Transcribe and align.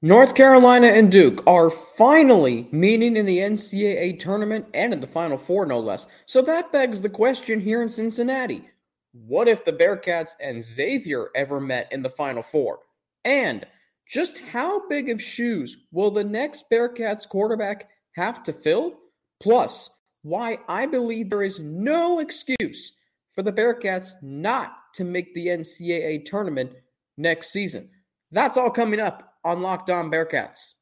North 0.00 0.36
Carolina 0.36 0.86
and 0.86 1.10
Duke 1.10 1.42
are 1.44 1.70
finally 1.70 2.68
meeting 2.70 3.16
in 3.16 3.26
the 3.26 3.38
NCAA 3.38 4.16
tournament 4.20 4.66
and 4.72 4.92
in 4.92 5.00
the 5.00 5.08
Final 5.08 5.36
Four, 5.36 5.66
no 5.66 5.80
less. 5.80 6.06
So 6.24 6.40
that 6.42 6.70
begs 6.70 7.00
the 7.00 7.08
question 7.08 7.60
here 7.60 7.82
in 7.82 7.88
Cincinnati 7.88 8.68
what 9.12 9.48
if 9.48 9.64
the 9.64 9.72
Bearcats 9.72 10.36
and 10.40 10.62
Xavier 10.62 11.30
ever 11.34 11.60
met 11.60 11.90
in 11.90 12.02
the 12.02 12.10
Final 12.10 12.44
Four? 12.44 12.78
And 13.24 13.66
just 14.08 14.38
how 14.38 14.86
big 14.88 15.08
of 15.08 15.20
shoes 15.20 15.78
will 15.90 16.12
the 16.12 16.22
next 16.22 16.70
Bearcats 16.70 17.28
quarterback 17.28 17.88
have 18.12 18.44
to 18.44 18.52
fill? 18.52 18.94
Plus, 19.40 19.90
why 20.22 20.58
I 20.68 20.86
believe 20.86 21.28
there 21.28 21.42
is 21.42 21.58
no 21.58 22.20
excuse 22.20 22.92
for 23.32 23.42
the 23.42 23.52
Bearcats 23.52 24.12
not 24.22 24.74
to 24.94 25.02
make 25.02 25.34
the 25.34 25.48
NCAA 25.48 26.24
tournament 26.24 26.70
next 27.16 27.50
season. 27.50 27.90
That's 28.30 28.56
all 28.56 28.70
coming 28.70 29.00
up 29.00 29.27
on 29.48 29.62
Locked 29.62 29.88
On 29.88 30.10
Bearcats. 30.10 30.74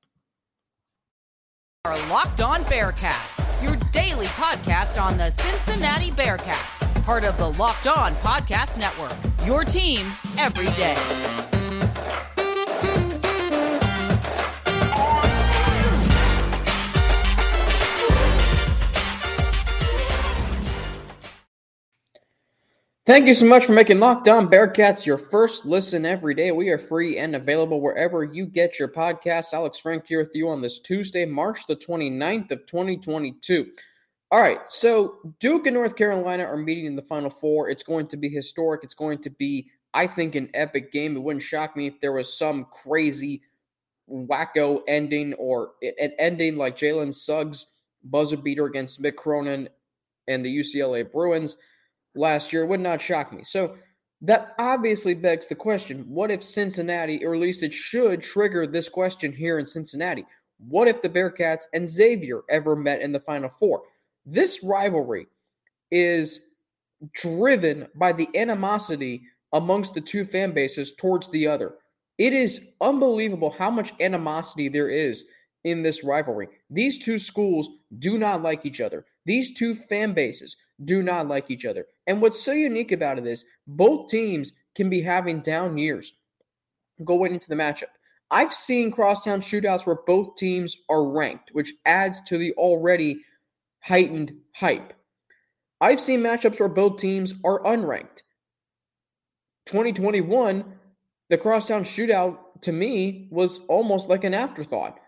Our 1.84 1.96
Locked 2.08 2.40
On 2.40 2.64
Bearcats, 2.64 3.62
your 3.62 3.76
daily 3.92 4.26
podcast 4.26 5.00
on 5.00 5.16
the 5.16 5.30
Cincinnati 5.30 6.10
Bearcats, 6.10 7.04
part 7.04 7.22
of 7.22 7.38
the 7.38 7.52
Locked 7.52 7.86
On 7.86 8.12
Podcast 8.16 8.76
Network. 8.76 9.16
Your 9.46 9.62
team 9.62 10.10
every 10.36 10.66
day. 10.74 11.45
Thank 23.06 23.28
you 23.28 23.34
so 23.34 23.46
much 23.46 23.64
for 23.64 23.72
making 23.72 24.00
Locked 24.00 24.26
On 24.26 24.48
Bearcats 24.48 25.06
your 25.06 25.16
first 25.16 25.64
listen 25.64 26.04
every 26.04 26.34
day. 26.34 26.50
We 26.50 26.70
are 26.70 26.78
free 26.78 27.18
and 27.18 27.36
available 27.36 27.80
wherever 27.80 28.24
you 28.24 28.46
get 28.46 28.80
your 28.80 28.88
podcasts. 28.88 29.52
Alex 29.52 29.78
Frank 29.78 30.08
here 30.08 30.18
with 30.18 30.32
you 30.34 30.48
on 30.48 30.60
this 30.60 30.80
Tuesday, 30.80 31.24
March 31.24 31.68
the 31.68 31.76
29th 31.76 32.50
of 32.50 32.66
2022. 32.66 33.70
All 34.32 34.40
right, 34.40 34.58
so 34.66 35.18
Duke 35.38 35.68
and 35.68 35.74
North 35.74 35.94
Carolina 35.94 36.42
are 36.42 36.56
meeting 36.56 36.84
in 36.84 36.96
the 36.96 37.02
Final 37.02 37.30
Four. 37.30 37.70
It's 37.70 37.84
going 37.84 38.08
to 38.08 38.16
be 38.16 38.28
historic. 38.28 38.82
It's 38.82 38.96
going 38.96 39.18
to 39.22 39.30
be, 39.30 39.70
I 39.94 40.08
think, 40.08 40.34
an 40.34 40.50
epic 40.52 40.90
game. 40.90 41.14
It 41.14 41.20
wouldn't 41.20 41.44
shock 41.44 41.76
me 41.76 41.86
if 41.86 42.00
there 42.00 42.12
was 42.12 42.36
some 42.36 42.64
crazy 42.72 43.40
wacko 44.10 44.80
ending 44.88 45.32
or 45.34 45.74
an 45.80 46.10
ending 46.18 46.56
like 46.56 46.76
Jalen 46.76 47.14
Suggs 47.14 47.68
buzzer 48.02 48.36
beater 48.36 48.66
against 48.66 49.00
Mick 49.00 49.14
Cronin 49.14 49.68
and 50.26 50.44
the 50.44 50.58
UCLA 50.58 51.08
Bruins 51.08 51.56
last 52.16 52.52
year. 52.52 52.66
Would 52.66 52.80
not 52.80 53.00
shock 53.00 53.32
me. 53.32 53.44
So 53.44 53.76
that 54.22 54.54
obviously 54.58 55.14
begs 55.14 55.46
the 55.46 55.54
question 55.54 56.04
what 56.08 56.30
if 56.30 56.42
Cincinnati, 56.42 57.24
or 57.24 57.34
at 57.34 57.40
least 57.40 57.62
it 57.62 57.72
should 57.72 58.22
trigger 58.22 58.66
this 58.66 58.88
question 58.88 59.32
here 59.32 59.58
in 59.58 59.66
Cincinnati? 59.66 60.24
What 60.58 60.88
if 60.88 61.02
the 61.02 61.08
Bearcats 61.08 61.64
and 61.74 61.88
Xavier 61.88 62.42
ever 62.50 62.74
met 62.74 63.00
in 63.00 63.12
the 63.12 63.20
Final 63.20 63.50
Four? 63.58 63.82
This 64.24 64.64
rivalry 64.64 65.26
is 65.90 66.40
driven 67.14 67.86
by 67.94 68.12
the 68.12 68.28
animosity 68.34 69.22
amongst 69.52 69.94
the 69.94 70.00
two 70.00 70.24
fan 70.24 70.52
bases 70.52 70.94
towards 70.94 71.30
the 71.30 71.46
other. 71.46 71.74
It 72.18 72.32
is 72.32 72.70
unbelievable 72.80 73.50
how 73.50 73.70
much 73.70 73.92
animosity 74.00 74.68
there 74.68 74.88
is 74.88 75.24
in 75.64 75.82
this 75.82 76.02
rivalry. 76.02 76.48
These 76.70 77.04
two 77.04 77.18
schools 77.18 77.68
do 77.98 78.18
not 78.18 78.42
like 78.42 78.64
each 78.64 78.80
other. 78.80 79.04
These 79.26 79.54
two 79.54 79.74
fan 79.74 80.14
bases 80.14 80.56
do 80.84 81.02
not 81.02 81.28
like 81.28 81.50
each 81.50 81.64
other. 81.64 81.86
And 82.06 82.22
what's 82.22 82.40
so 82.40 82.52
unique 82.52 82.92
about 82.92 83.18
it 83.18 83.26
is 83.26 83.44
both 83.66 84.08
teams 84.08 84.52
can 84.74 84.88
be 84.88 85.02
having 85.02 85.40
down 85.40 85.76
years 85.76 86.12
going 87.04 87.34
into 87.34 87.48
the 87.48 87.54
matchup. 87.54 87.90
I've 88.30 88.54
seen 88.54 88.90
crosstown 88.90 89.40
shootouts 89.40 89.86
where 89.86 89.98
both 90.06 90.36
teams 90.36 90.76
are 90.88 91.08
ranked, 91.08 91.50
which 91.52 91.74
adds 91.84 92.20
to 92.22 92.38
the 92.38 92.52
already 92.52 93.20
heightened 93.80 94.32
hype. 94.54 94.92
I've 95.80 96.00
seen 96.00 96.20
matchups 96.20 96.58
where 96.58 96.68
both 96.68 96.98
teams 96.98 97.34
are 97.44 97.62
unranked. 97.62 98.22
2021, 99.66 100.64
the 101.28 101.38
crosstown 101.38 101.84
shootout 101.84 102.38
to 102.62 102.72
me 102.72 103.28
was 103.30 103.60
almost 103.68 104.08
like 104.08 104.24
an 104.24 104.34
afterthought 104.34 104.98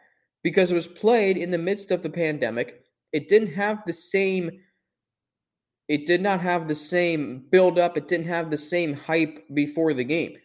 because 0.43 0.71
it 0.71 0.75
was 0.75 0.87
played 0.87 1.37
in 1.37 1.51
the 1.51 1.59
midst 1.59 1.91
of 1.91 2.03
the 2.03 2.11
pandemic. 2.11 2.85
It 3.13 3.29
didn't 3.29 3.55
have 3.55 3.83
the 3.87 3.93
same 3.93 4.51
it 5.89 6.07
did 6.07 6.21
not 6.21 6.41
have 6.41 6.69
the 6.69 6.75
same 6.75 7.45
build 7.51 7.79
up, 7.79 7.97
it 7.97 8.09
didn't 8.09 8.27
have 8.27 8.51
the 8.51 8.59
same 8.59 8.93
hype 8.93 9.47
before 9.55 9.95
the 9.95 10.05
game. 10.05 10.37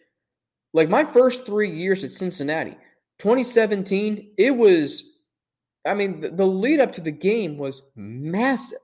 Like 0.72 0.88
my 0.88 1.04
first 1.04 1.44
3 1.44 1.70
years 1.70 2.02
at 2.02 2.12
Cincinnati, 2.12 2.76
2017, 3.18 4.32
it 4.38 4.50
was 4.50 5.10
I 5.86 5.92
mean, 5.92 6.20
the, 6.22 6.30
the 6.30 6.46
lead 6.46 6.80
up 6.80 6.92
to 6.94 7.02
the 7.02 7.10
game 7.10 7.58
was 7.58 7.82
massive. 7.94 8.78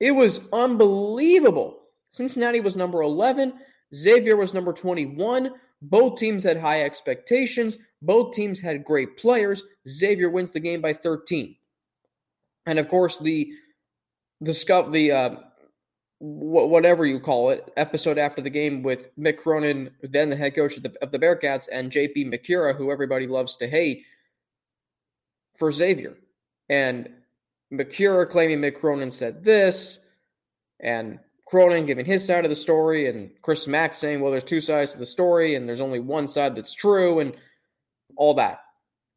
It 0.00 0.12
was 0.12 0.40
unbelievable. 0.50 1.80
Cincinnati 2.08 2.60
was 2.60 2.74
number 2.74 3.02
11, 3.02 3.52
Xavier 3.94 4.36
was 4.36 4.54
number 4.54 4.72
21. 4.72 5.50
Both 5.82 6.18
teams 6.18 6.44
had 6.44 6.58
high 6.58 6.82
expectations. 6.82 7.78
Both 8.02 8.34
teams 8.34 8.60
had 8.60 8.84
great 8.84 9.16
players. 9.16 9.62
Xavier 9.88 10.30
wins 10.30 10.52
the 10.52 10.60
game 10.60 10.80
by 10.80 10.92
13. 10.92 11.56
And 12.70 12.78
of 12.78 12.88
course, 12.88 13.18
the 13.18 13.52
the 14.40 14.52
scuff 14.54 14.92
the 14.92 15.10
uh, 15.10 15.36
whatever 16.20 17.04
you 17.04 17.18
call 17.18 17.50
it 17.50 17.68
episode 17.76 18.16
after 18.16 18.40
the 18.40 18.48
game 18.48 18.84
with 18.84 19.12
Mick 19.18 19.38
Cronin, 19.38 19.90
then 20.02 20.30
the 20.30 20.36
head 20.36 20.54
coach 20.54 20.76
of 20.76 20.84
the, 20.84 20.94
of 21.02 21.10
the 21.10 21.18
Bearcats, 21.18 21.66
and 21.72 21.90
JP 21.90 22.32
Macura, 22.32 22.76
who 22.76 22.92
everybody 22.92 23.26
loves 23.26 23.56
to 23.56 23.66
hate 23.66 24.04
for 25.56 25.72
Xavier. 25.72 26.16
And 26.68 27.08
Macura 27.72 28.30
claiming 28.30 28.60
Mick 28.60 28.78
Cronin 28.78 29.10
said 29.10 29.42
this, 29.42 29.98
and 30.78 31.18
Cronin 31.48 31.86
giving 31.86 32.06
his 32.06 32.24
side 32.24 32.44
of 32.44 32.50
the 32.50 32.56
story, 32.56 33.08
and 33.08 33.32
Chris 33.42 33.66
Mack 33.66 33.96
saying, 33.96 34.20
well, 34.20 34.30
there's 34.30 34.44
two 34.44 34.60
sides 34.60 34.92
to 34.92 34.98
the 34.98 35.06
story, 35.06 35.56
and 35.56 35.68
there's 35.68 35.80
only 35.80 35.98
one 35.98 36.28
side 36.28 36.54
that's 36.54 36.74
true, 36.74 37.18
and 37.18 37.34
all 38.14 38.34
that. 38.34 38.60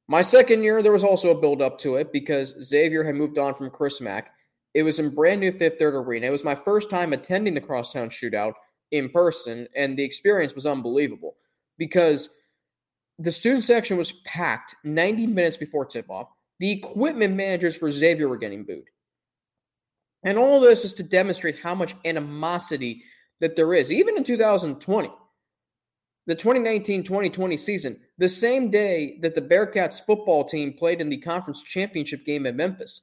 My 0.07 0.21
second 0.21 0.63
year, 0.63 0.83
there 0.83 0.91
was 0.91 1.03
also 1.03 1.31
a 1.31 1.39
build 1.39 1.61
up 1.61 1.79
to 1.79 1.95
it 1.95 2.11
because 2.11 2.55
Xavier 2.61 3.03
had 3.03 3.15
moved 3.15 3.37
on 3.37 3.55
from 3.55 3.69
Chris 3.69 4.01
Mack 4.01 4.31
it 4.73 4.83
was 4.83 4.99
in 4.99 5.13
brand 5.13 5.41
new 5.41 5.51
Fifth 5.51 5.77
Third 5.77 5.93
Arena. 5.95 6.27
It 6.27 6.31
was 6.31 6.43
my 6.43 6.55
first 6.55 6.89
time 6.89 7.13
attending 7.13 7.53
the 7.53 7.61
Crosstown 7.61 8.09
Shootout 8.09 8.53
in 8.91 9.09
person, 9.09 9.67
and 9.75 9.97
the 9.97 10.03
experience 10.03 10.55
was 10.55 10.65
unbelievable 10.65 11.35
because 11.77 12.29
the 13.19 13.31
student 13.31 13.63
section 13.63 13.97
was 13.97 14.13
packed 14.25 14.75
90 14.83 15.27
minutes 15.27 15.57
before 15.57 15.85
tip 15.85 16.09
off. 16.09 16.29
The 16.59 16.71
equipment 16.71 17.35
managers 17.35 17.75
for 17.75 17.91
Xavier 17.91 18.27
were 18.27 18.37
getting 18.37 18.63
booed. 18.63 18.89
And 20.25 20.37
all 20.37 20.59
this 20.59 20.85
is 20.85 20.93
to 20.95 21.03
demonstrate 21.03 21.59
how 21.59 21.75
much 21.75 21.95
animosity 22.05 23.03
that 23.41 23.55
there 23.55 23.73
is, 23.73 23.91
even 23.91 24.17
in 24.17 24.23
2020. 24.23 25.11
The 26.25 26.35
2019 26.35 27.03
2020 27.03 27.57
season, 27.57 27.99
the 28.17 28.29
same 28.29 28.69
day 28.69 29.17
that 29.21 29.35
the 29.35 29.41
Bearcats 29.41 30.03
football 30.05 30.43
team 30.43 30.73
played 30.73 31.01
in 31.01 31.09
the 31.09 31.17
conference 31.17 31.63
championship 31.63 32.25
game 32.25 32.45
at 32.45 32.55
Memphis, 32.55 33.01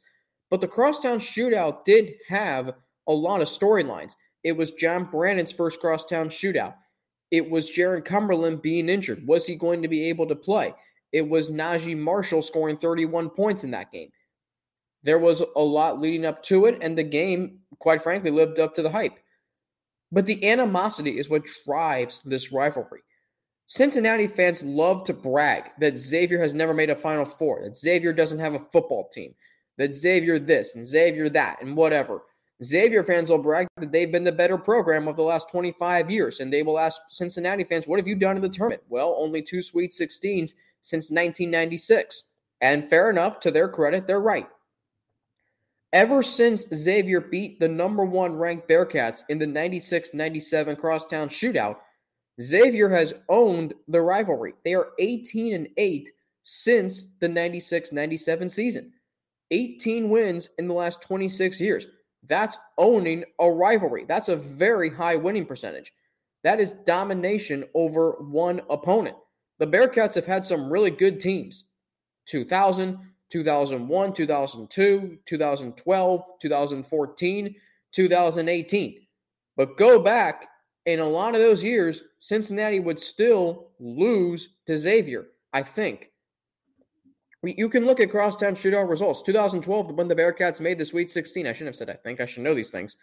but 0.51 0.61
the 0.61 0.69
crosstown 0.69 1.19
shootout 1.19 1.85
did 1.85 2.15
have 2.29 2.75
a 3.09 3.13
lot 3.13 3.41
of 3.41 3.49
storylines. 3.49 4.15
It 4.45 4.53
was 4.53 4.73
John 4.73 5.05
Brannen's 5.05 5.53
first 5.53 5.81
crosstown 5.81 6.29
shootout. 6.29 6.75
It 7.31 7.49
was 7.49 7.71
Jarron 7.71 8.05
Cumberland 8.05 8.63
being 8.63 8.89
injured. 8.89 9.27
Was 9.27 9.47
he 9.47 9.55
going 9.55 9.83
to 9.83 9.89
be 9.89 10.09
able 10.09 10.27
to 10.29 10.35
play? 10.35 10.75
It 11.13 11.29
was 11.29 11.51
Naji 11.51 11.97
Marshall 11.97 12.43
scoring 12.43 12.77
31 12.77 13.31
points 13.31 13.65
in 13.65 13.71
that 13.73 13.93
game. 13.93 14.11
There 15.03 15.19
was 15.19 15.43
a 15.57 15.61
lot 15.61 16.01
leading 16.01 16.27
up 16.27 16.43
to 16.45 16.67
it, 16.67 16.79
and 16.83 16.97
the 16.97 17.03
game, 17.03 17.61
quite 17.79 18.03
frankly, 18.03 18.31
lived 18.31 18.59
up 18.59 18.75
to 18.75 18.83
the 18.83 18.91
hype. 18.91 19.19
But 20.13 20.27
the 20.27 20.49
animosity 20.49 21.19
is 21.19 21.31
what 21.31 21.43
drives 21.65 22.21
this 22.25 22.53
rivalry. 22.53 23.01
Cincinnati 23.73 24.27
fans 24.27 24.65
love 24.65 25.05
to 25.05 25.13
brag 25.13 25.71
that 25.79 25.97
Xavier 25.97 26.41
has 26.41 26.53
never 26.55 26.75
made 26.75 26.91
a 26.91 26.97
Final 26.97 27.25
Four, 27.25 27.63
that 27.63 27.77
Xavier 27.77 28.13
doesn't 28.13 28.41
have 28.41 28.55
a 28.55 28.67
football 28.73 29.09
team, 29.11 29.33
that 29.79 29.95
Xavier 29.95 30.41
this 30.41 30.75
and 30.75 30.85
Xavier 30.85 31.29
that 31.29 31.63
and 31.63 31.77
whatever. 31.77 32.23
Xavier 32.65 33.05
fans 33.05 33.31
will 33.31 33.39
brag 33.39 33.69
that 33.77 33.93
they've 33.93 34.11
been 34.11 34.25
the 34.25 34.33
better 34.33 34.59
program 34.59 35.07
of 35.07 35.15
the 35.15 35.23
last 35.23 35.49
25 35.51 36.11
years, 36.11 36.41
and 36.41 36.53
they 36.53 36.65
will 36.65 36.81
ask 36.81 37.01
Cincinnati 37.11 37.63
fans, 37.63 37.87
What 37.87 38.01
have 38.01 38.09
you 38.09 38.17
done 38.17 38.35
in 38.35 38.43
the 38.43 38.49
tournament? 38.49 38.83
Well, 38.89 39.15
only 39.17 39.41
two 39.41 39.63
Sweet 39.63 39.93
16s 39.93 40.55
since 40.83 41.09
1996. 41.09 42.25
And 42.61 42.91
fair 42.91 43.09
enough, 43.09 43.39
to 43.39 43.53
their 43.53 43.69
credit, 43.69 44.09
they're 44.09 44.19
right. 44.19 44.49
Ever 45.93 46.25
since 46.25 46.67
Xavier 46.75 47.21
beat 47.21 47.61
the 47.61 47.69
number 47.69 48.05
one 48.05 48.35
ranked 48.35 48.69
Bearcats 48.69 49.23
in 49.29 49.39
the 49.39 49.47
96 49.47 50.13
97 50.13 50.75
crosstown 50.75 51.29
shootout, 51.29 51.77
Xavier 52.41 52.89
has 52.89 53.15
owned 53.29 53.75
the 53.89 54.01
rivalry. 54.01 54.55
They 54.65 54.75
are 54.75 54.89
18 54.99 55.55
and 55.55 55.69
8 55.77 56.11
since 56.43 57.07
the 57.21 57.29
96 57.29 57.93
97 57.93 58.49
season. 58.49 58.93
18 59.51 60.09
wins 60.11 60.51
in 60.59 60.69
the 60.69 60.75
last 60.75 61.03
26 61.03 61.61
years. 61.61 61.87
That's 62.27 62.59
owning 62.79 63.25
a 63.39 63.51
rivalry. 63.51 64.05
That's 64.07 64.29
a 64.29 64.37
very 64.37 64.91
high 64.91 65.17
winning 65.17 65.47
percentage. 65.47 65.93
That 66.43 66.61
is 66.61 66.73
domination 66.73 67.65
over 67.75 68.13
one 68.21 68.61
opponent. 68.71 69.17
the 69.59 69.67
Bearcats 69.67 70.15
have 70.15 70.27
had 70.27 70.45
some 70.45 70.73
really 70.73 70.91
good 70.91 71.21
teams 71.21 71.65
2000, 72.27 72.99
2001, 73.31 74.13
2002, 74.15 75.19
2012, 75.27 76.23
2014, 76.41 77.55
2018. 77.93 79.07
But 79.57 79.77
go 79.77 79.99
back, 79.99 80.49
in 80.87 81.01
a 81.01 81.09
lot 81.09 81.35
of 81.35 81.41
those 81.41 81.63
years, 81.63 82.03
Cincinnati 82.19 82.81
would 82.81 83.01
still 83.01 83.69
lose 83.79 84.51
to 84.67 84.77
Xavier, 84.77 85.27
I 85.53 85.63
think. 85.63 86.11
You 87.43 87.69
can 87.71 87.87
look 87.87 88.01
at 88.01 88.11
crosstown 88.11 88.55
shootout 88.55 88.89
results. 88.89 89.23
2012, 89.23 89.95
when 89.95 90.09
the 90.09 90.15
Bearcats 90.15 90.61
made 90.61 90.79
the 90.79 90.85
Sweet 90.85 91.11
16, 91.11 91.47
I 91.47 91.53
shouldn't 91.53 91.69
have 91.69 91.77
said 91.77 91.91
I 91.91 91.95
think, 91.95 92.21
I 92.21 92.27
should 92.27 92.43
know 92.43 92.55
these 92.55 92.71
things. 92.71 92.97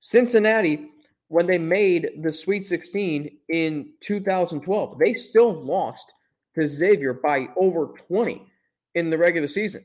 Cincinnati, 0.00 0.90
when 1.28 1.46
they 1.46 1.58
made 1.58 2.22
the 2.22 2.32
Sweet 2.32 2.64
16 2.64 3.38
in 3.50 3.92
2012, 4.00 4.98
they 4.98 5.12
still 5.12 5.52
lost 5.52 6.12
to 6.54 6.66
Xavier 6.66 7.14
by 7.14 7.46
over 7.56 7.88
20 8.08 8.46
in 8.94 9.10
the 9.10 9.18
regular 9.18 9.48
season. 9.48 9.84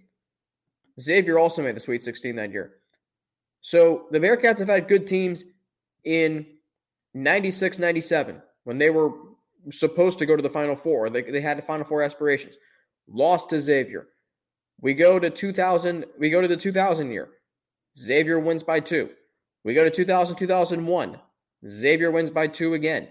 Xavier 0.99 1.37
also 1.37 1.61
made 1.61 1.75
the 1.75 1.81
Sweet 1.81 2.03
16 2.03 2.35
that 2.37 2.51
year. 2.51 2.75
So 3.61 4.07
the 4.11 4.19
Bearcats 4.19 4.59
have 4.59 4.69
had 4.69 4.87
good 4.87 5.07
teams 5.07 5.43
in 6.03 6.45
96 7.23 7.79
97 7.79 8.41
when 8.63 8.77
they 8.77 8.89
were 8.89 9.11
supposed 9.71 10.19
to 10.19 10.25
go 10.25 10.35
to 10.35 10.41
the 10.41 10.49
Final 10.49 10.75
Four. 10.75 11.09
They, 11.09 11.21
they 11.23 11.41
had 11.41 11.57
the 11.57 11.63
Final 11.63 11.85
Four 11.85 12.03
aspirations. 12.03 12.57
Lost 13.07 13.49
to 13.49 13.59
Xavier. 13.59 14.07
We 14.81 14.93
go 14.93 15.17
to 15.17 15.29
2000, 15.29 16.05
we 16.19 16.29
go 16.29 16.41
to 16.41 16.47
the 16.47 16.57
2000 16.57 17.11
year. 17.11 17.29
Xavier 17.97 18.39
wins 18.39 18.63
by 18.63 18.79
two. 18.79 19.09
We 19.63 19.73
go 19.73 19.83
to 19.83 19.89
2000 19.89 20.35
2001. 20.35 21.19
Xavier 21.67 22.11
wins 22.11 22.29
by 22.29 22.47
two 22.47 22.75
again. 22.75 23.07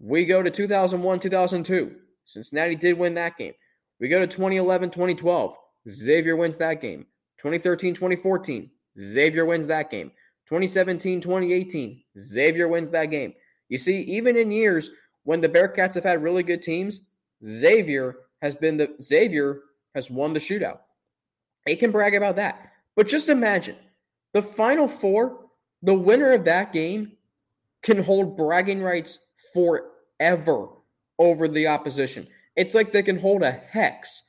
We 0.00 0.24
go 0.24 0.42
to 0.42 0.50
2001 0.50 1.20
2002. 1.20 1.96
Cincinnati 2.24 2.74
did 2.74 2.98
win 2.98 3.14
that 3.14 3.36
game. 3.36 3.54
We 4.00 4.08
go 4.08 4.18
to 4.18 4.26
2011 4.26 4.90
2012. 4.90 5.54
Xavier 5.88 6.36
wins 6.36 6.56
that 6.56 6.80
game. 6.80 7.06
2013 7.38 7.94
2014. 7.94 8.70
Xavier 8.98 9.44
wins 9.44 9.66
that 9.68 9.90
game. 9.90 10.10
2017 10.46 11.20
2018. 11.20 12.02
Xavier 12.18 12.68
wins 12.68 12.90
that 12.90 13.06
game. 13.06 13.34
You 13.68 13.78
see, 13.78 14.00
even 14.02 14.36
in 14.36 14.50
years 14.50 14.90
when 15.24 15.40
the 15.40 15.48
Bearcats 15.48 15.94
have 15.94 16.04
had 16.04 16.22
really 16.22 16.42
good 16.42 16.62
teams, 16.62 17.00
Xavier 17.44 18.16
has 18.42 18.54
been 18.54 18.76
the 18.76 18.94
Xavier 19.00 19.60
has 19.94 20.10
won 20.10 20.32
the 20.32 20.40
shootout. 20.40 20.80
They 21.66 21.76
can 21.76 21.90
brag 21.90 22.14
about 22.14 22.36
that. 22.36 22.72
But 22.96 23.08
just 23.08 23.28
imagine 23.28 23.76
the 24.32 24.42
final 24.42 24.88
four, 24.88 25.46
the 25.82 25.94
winner 25.94 26.32
of 26.32 26.44
that 26.44 26.72
game 26.72 27.12
can 27.82 28.02
hold 28.02 28.36
bragging 28.36 28.82
rights 28.82 29.18
forever 29.52 30.68
over 31.18 31.48
the 31.48 31.66
opposition. 31.66 32.26
It's 32.56 32.74
like 32.74 32.92
they 32.92 33.02
can 33.02 33.18
hold 33.18 33.42
a 33.42 33.50
hex 33.50 34.22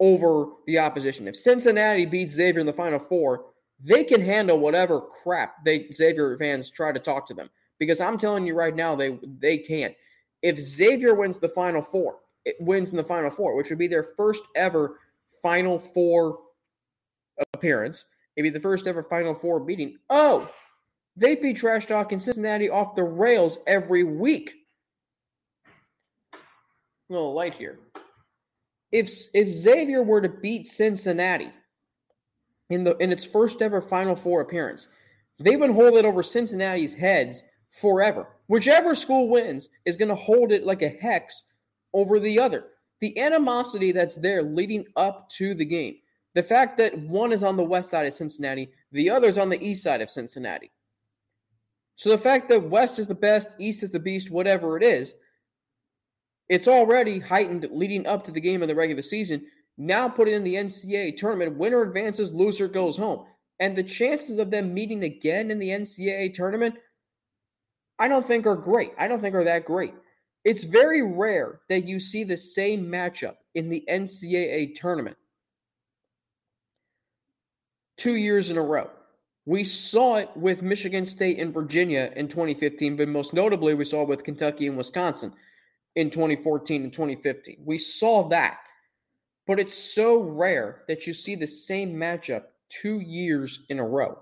over 0.00 0.46
the 0.66 0.78
opposition. 0.78 1.28
If 1.28 1.36
Cincinnati 1.36 2.06
beats 2.06 2.34
Xavier 2.34 2.60
in 2.60 2.66
the 2.66 2.72
final 2.72 2.98
four, 2.98 3.46
they 3.82 4.04
can 4.04 4.20
handle 4.20 4.58
whatever 4.58 5.00
crap 5.00 5.64
they 5.64 5.90
Xavier 5.92 6.36
fans 6.38 6.70
try 6.70 6.92
to 6.92 7.00
talk 7.00 7.26
to 7.26 7.34
them. 7.34 7.50
Because 7.78 8.00
I'm 8.00 8.18
telling 8.18 8.46
you 8.46 8.54
right 8.54 8.74
now, 8.74 8.94
they 8.94 9.18
they 9.40 9.58
can't. 9.58 9.94
If 10.42 10.58
Xavier 10.58 11.14
wins 11.14 11.38
the 11.38 11.48
final 11.48 11.82
four, 11.82 12.16
it 12.44 12.56
wins 12.60 12.90
in 12.90 12.96
the 12.96 13.04
final 13.04 13.30
four, 13.30 13.56
which 13.56 13.70
would 13.70 13.78
be 13.78 13.88
their 13.88 14.08
first 14.16 14.42
ever 14.54 15.00
final 15.42 15.78
four 15.78 16.38
appearance. 17.52 18.06
It'd 18.36 18.50
be 18.50 18.56
the 18.56 18.62
first 18.62 18.86
ever 18.86 19.02
final 19.02 19.34
four 19.34 19.60
beating. 19.60 19.98
Oh, 20.10 20.50
they 21.16 21.34
beat 21.34 21.56
Trash 21.56 21.86
Talk 21.86 22.12
in 22.12 22.20
Cincinnati 22.20 22.68
off 22.68 22.94
the 22.94 23.04
rails 23.04 23.58
every 23.66 24.04
week. 24.04 24.54
A 26.34 27.12
little 27.12 27.34
light 27.34 27.54
here. 27.54 27.78
If 28.92 29.10
if 29.34 29.48
Xavier 29.48 30.02
were 30.02 30.20
to 30.20 30.28
beat 30.28 30.66
Cincinnati 30.66 31.52
in 32.70 32.84
the 32.84 32.96
in 32.98 33.12
its 33.12 33.24
first 33.24 33.62
ever 33.62 33.80
Final 33.80 34.16
Four 34.16 34.40
appearance, 34.40 34.88
they 35.38 35.56
would 35.56 35.70
hold 35.70 35.98
it 35.98 36.04
over 36.04 36.22
Cincinnati's 36.22 36.94
heads 36.94 37.42
forever. 37.70 38.28
Whichever 38.46 38.94
school 38.94 39.28
wins 39.28 39.68
is 39.84 39.96
going 39.96 40.08
to 40.08 40.14
hold 40.14 40.52
it 40.52 40.64
like 40.64 40.82
a 40.82 40.88
hex 40.88 41.44
over 41.92 42.20
the 42.20 42.38
other. 42.38 42.66
The 43.00 43.18
animosity 43.18 43.92
that's 43.92 44.16
there 44.16 44.42
leading 44.42 44.86
up 44.96 45.28
to 45.30 45.54
the 45.54 45.64
game, 45.64 45.96
the 46.34 46.42
fact 46.42 46.78
that 46.78 46.96
one 46.98 47.32
is 47.32 47.44
on 47.44 47.56
the 47.56 47.64
west 47.64 47.90
side 47.90 48.06
of 48.06 48.14
Cincinnati, 48.14 48.70
the 48.92 49.10
other 49.10 49.28
is 49.28 49.38
on 49.38 49.48
the 49.48 49.62
east 49.62 49.82
side 49.82 50.00
of 50.00 50.10
Cincinnati. 50.10 50.70
So 51.96 52.10
the 52.10 52.18
fact 52.18 52.48
that 52.48 52.70
west 52.70 52.98
is 52.98 53.06
the 53.06 53.14
best, 53.14 53.50
east 53.58 53.82
is 53.82 53.90
the 53.90 54.00
beast, 54.00 54.30
whatever 54.30 54.76
it 54.76 54.82
is, 54.82 55.14
it's 56.48 56.68
already 56.68 57.18
heightened 57.20 57.66
leading 57.70 58.06
up 58.06 58.24
to 58.24 58.32
the 58.32 58.40
game 58.40 58.62
of 58.62 58.68
the 58.68 58.74
regular 58.74 59.02
season. 59.02 59.46
Now 59.76 60.08
put 60.08 60.28
it 60.28 60.34
in 60.34 60.44
the 60.44 60.54
NCAA 60.54 61.16
tournament. 61.16 61.56
Winner 61.56 61.82
advances, 61.82 62.32
loser 62.32 62.68
goes 62.68 62.96
home. 62.96 63.26
And 63.60 63.76
the 63.76 63.82
chances 63.82 64.38
of 64.38 64.50
them 64.50 64.74
meeting 64.74 65.04
again 65.04 65.50
in 65.50 65.58
the 65.58 65.68
NCAA 65.68 66.34
tournament, 66.34 66.74
I 67.98 68.08
don't 68.08 68.26
think 68.26 68.46
are 68.46 68.56
great. 68.56 68.92
I 68.98 69.08
don't 69.08 69.20
think 69.20 69.34
are 69.34 69.44
that 69.44 69.64
great. 69.64 69.94
It's 70.44 70.64
very 70.64 71.02
rare 71.02 71.60
that 71.68 71.84
you 71.84 71.98
see 71.98 72.24
the 72.24 72.36
same 72.36 72.86
matchup 72.86 73.36
in 73.54 73.68
the 73.68 73.84
NCAA 73.88 74.74
tournament 74.74 75.16
two 77.96 78.14
years 78.14 78.50
in 78.50 78.58
a 78.58 78.62
row. 78.62 78.90
We 79.46 79.64
saw 79.64 80.16
it 80.16 80.30
with 80.36 80.62
Michigan 80.62 81.04
State 81.04 81.38
and 81.38 81.52
Virginia 81.52 82.12
in 82.16 82.28
2015, 82.28 82.96
but 82.96 83.08
most 83.08 83.34
notably, 83.34 83.74
we 83.74 83.84
saw 83.84 84.02
it 84.02 84.08
with 84.08 84.24
Kentucky 84.24 84.66
and 84.66 84.76
Wisconsin 84.76 85.32
in 85.96 86.10
2014 86.10 86.82
and 86.82 86.92
2015. 86.92 87.58
We 87.64 87.78
saw 87.78 88.28
that. 88.28 88.58
But 89.46 89.60
it's 89.60 89.76
so 89.76 90.20
rare 90.20 90.82
that 90.88 91.06
you 91.06 91.12
see 91.12 91.34
the 91.34 91.46
same 91.46 91.94
matchup 91.94 92.44
two 92.68 93.00
years 93.00 93.64
in 93.68 93.78
a 93.78 93.84
row, 93.84 94.18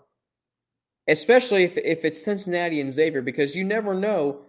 especially 1.08 1.62
if, 1.62 1.76
if 1.78 2.04
it's 2.04 2.22
Cincinnati 2.22 2.80
and 2.80 2.92
Xavier, 2.92 3.22
because 3.22 3.54
you 3.54 3.64
never 3.64 3.94
know. 3.94 4.42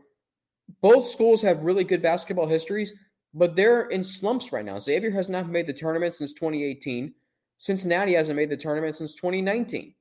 Both 0.81 1.07
schools 1.07 1.41
have 1.41 1.63
really 1.63 1.83
good 1.83 2.01
basketball 2.01 2.47
histories, 2.47 2.93
but 3.33 3.55
they're 3.55 3.89
in 3.89 4.03
slumps 4.03 4.51
right 4.51 4.65
now. 4.65 4.79
Xavier 4.79 5.11
has 5.11 5.29
not 5.29 5.49
made 5.49 5.67
the 5.67 5.73
tournament 5.73 6.15
since 6.15 6.33
2018. 6.33 7.13
Cincinnati 7.57 8.13
hasn't 8.13 8.37
made 8.37 8.49
the 8.49 8.57
tournament 8.57 8.95
since 8.95 9.13
2019. 9.13 9.93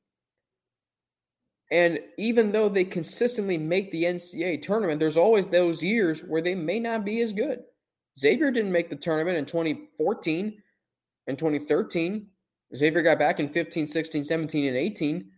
And 1.70 2.00
even 2.18 2.52
though 2.52 2.68
they 2.68 2.84
consistently 2.84 3.56
make 3.56 3.90
the 3.90 4.04
NCAA 4.04 4.62
tournament, 4.62 5.00
there's 5.00 5.16
always 5.16 5.48
those 5.48 5.82
years 5.82 6.20
where 6.20 6.42
they 6.42 6.54
may 6.54 6.78
not 6.78 7.04
be 7.04 7.22
as 7.22 7.32
good. 7.32 7.60
Xavier 8.18 8.50
didn't 8.50 8.72
make 8.72 8.90
the 8.90 8.96
tournament 8.96 9.38
in 9.38 9.46
2014 9.46 10.61
and 11.26 11.38
2013. 11.38 12.26
Xavier 12.74 13.02
got 13.02 13.18
back 13.18 13.38
in 13.38 13.48
15, 13.48 13.86
16, 13.86 14.24
17, 14.24 14.66
and 14.66 14.76
18. 14.76 15.30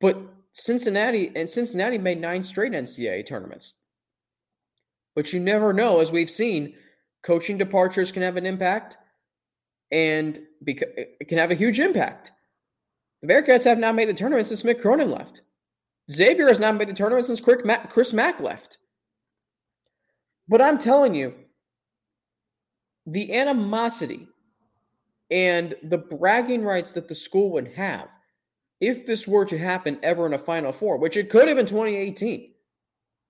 But 0.00 0.18
Cincinnati 0.52 1.30
and 1.34 1.48
Cincinnati 1.48 1.98
made 1.98 2.20
nine 2.20 2.42
straight 2.42 2.72
NCAA 2.72 3.26
tournaments. 3.26 3.74
But 5.14 5.32
you 5.32 5.40
never 5.40 5.72
know, 5.72 6.00
as 6.00 6.12
we've 6.12 6.30
seen, 6.30 6.74
coaching 7.22 7.58
departures 7.58 8.12
can 8.12 8.22
have 8.22 8.36
an 8.36 8.46
impact 8.46 8.96
and 9.90 10.40
it 10.66 11.28
can 11.28 11.38
have 11.38 11.50
a 11.50 11.56
huge 11.56 11.80
impact. 11.80 12.32
The 13.22 13.32
Bearcats 13.32 13.64
have 13.64 13.78
not 13.78 13.94
made 13.94 14.08
the 14.08 14.14
tournament 14.14 14.46
since 14.46 14.62
Mick 14.62 14.80
Cronin 14.80 15.10
left. 15.10 15.42
Xavier 16.10 16.48
has 16.48 16.60
not 16.60 16.76
made 16.76 16.88
the 16.88 16.94
tournament 16.94 17.26
since 17.26 17.40
Chris 17.40 18.12
Mack 18.12 18.40
left. 18.40 18.78
But 20.48 20.62
I'm 20.62 20.78
telling 20.78 21.14
you, 21.14 21.34
the 23.12 23.34
animosity 23.34 24.28
and 25.30 25.74
the 25.82 25.98
bragging 25.98 26.62
rights 26.62 26.92
that 26.92 27.08
the 27.08 27.14
school 27.14 27.50
would 27.52 27.68
have 27.68 28.08
if 28.80 29.06
this 29.06 29.26
were 29.26 29.44
to 29.46 29.58
happen 29.58 29.98
ever 30.02 30.26
in 30.26 30.34
a 30.34 30.38
Final 30.38 30.72
Four, 30.72 30.98
which 30.98 31.16
it 31.16 31.30
could 31.30 31.48
have 31.48 31.58
in 31.58 31.66
2018. 31.66 32.52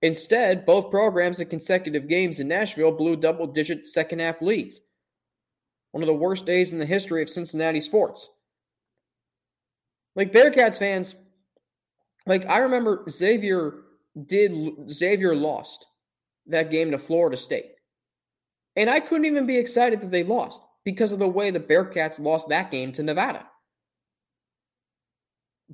Instead, 0.01 0.65
both 0.65 0.91
programs 0.91 1.39
in 1.39 1.47
consecutive 1.47 2.07
games 2.07 2.39
in 2.39 2.47
Nashville 2.47 2.91
blew 2.91 3.15
double 3.15 3.47
digit 3.47 3.87
second 3.87 4.19
half 4.19 4.41
leads. 4.41 4.81
One 5.91 6.03
of 6.03 6.07
the 6.07 6.13
worst 6.13 6.45
days 6.45 6.71
in 6.71 6.79
the 6.79 6.85
history 6.85 7.21
of 7.21 7.29
Cincinnati 7.29 7.81
sports. 7.81 8.29
Like 10.15 10.31
Bearcats 10.31 10.77
fans, 10.77 11.15
like 12.25 12.45
I 12.45 12.59
remember 12.59 13.05
Xavier 13.09 13.81
did 14.25 14.91
Xavier 14.91 15.35
lost 15.35 15.85
that 16.47 16.71
game 16.71 16.91
to 16.91 16.99
Florida 16.99 17.37
State. 17.37 17.71
And 18.79 18.89
I 18.89 19.01
couldn't 19.01 19.25
even 19.25 19.45
be 19.45 19.57
excited 19.57 19.99
that 19.99 20.09
they 20.09 20.23
lost 20.23 20.61
because 20.85 21.11
of 21.11 21.19
the 21.19 21.27
way 21.27 21.51
the 21.51 21.59
Bearcats 21.59 22.17
lost 22.17 22.47
that 22.47 22.71
game 22.71 22.93
to 22.93 23.03
Nevada. 23.03 23.45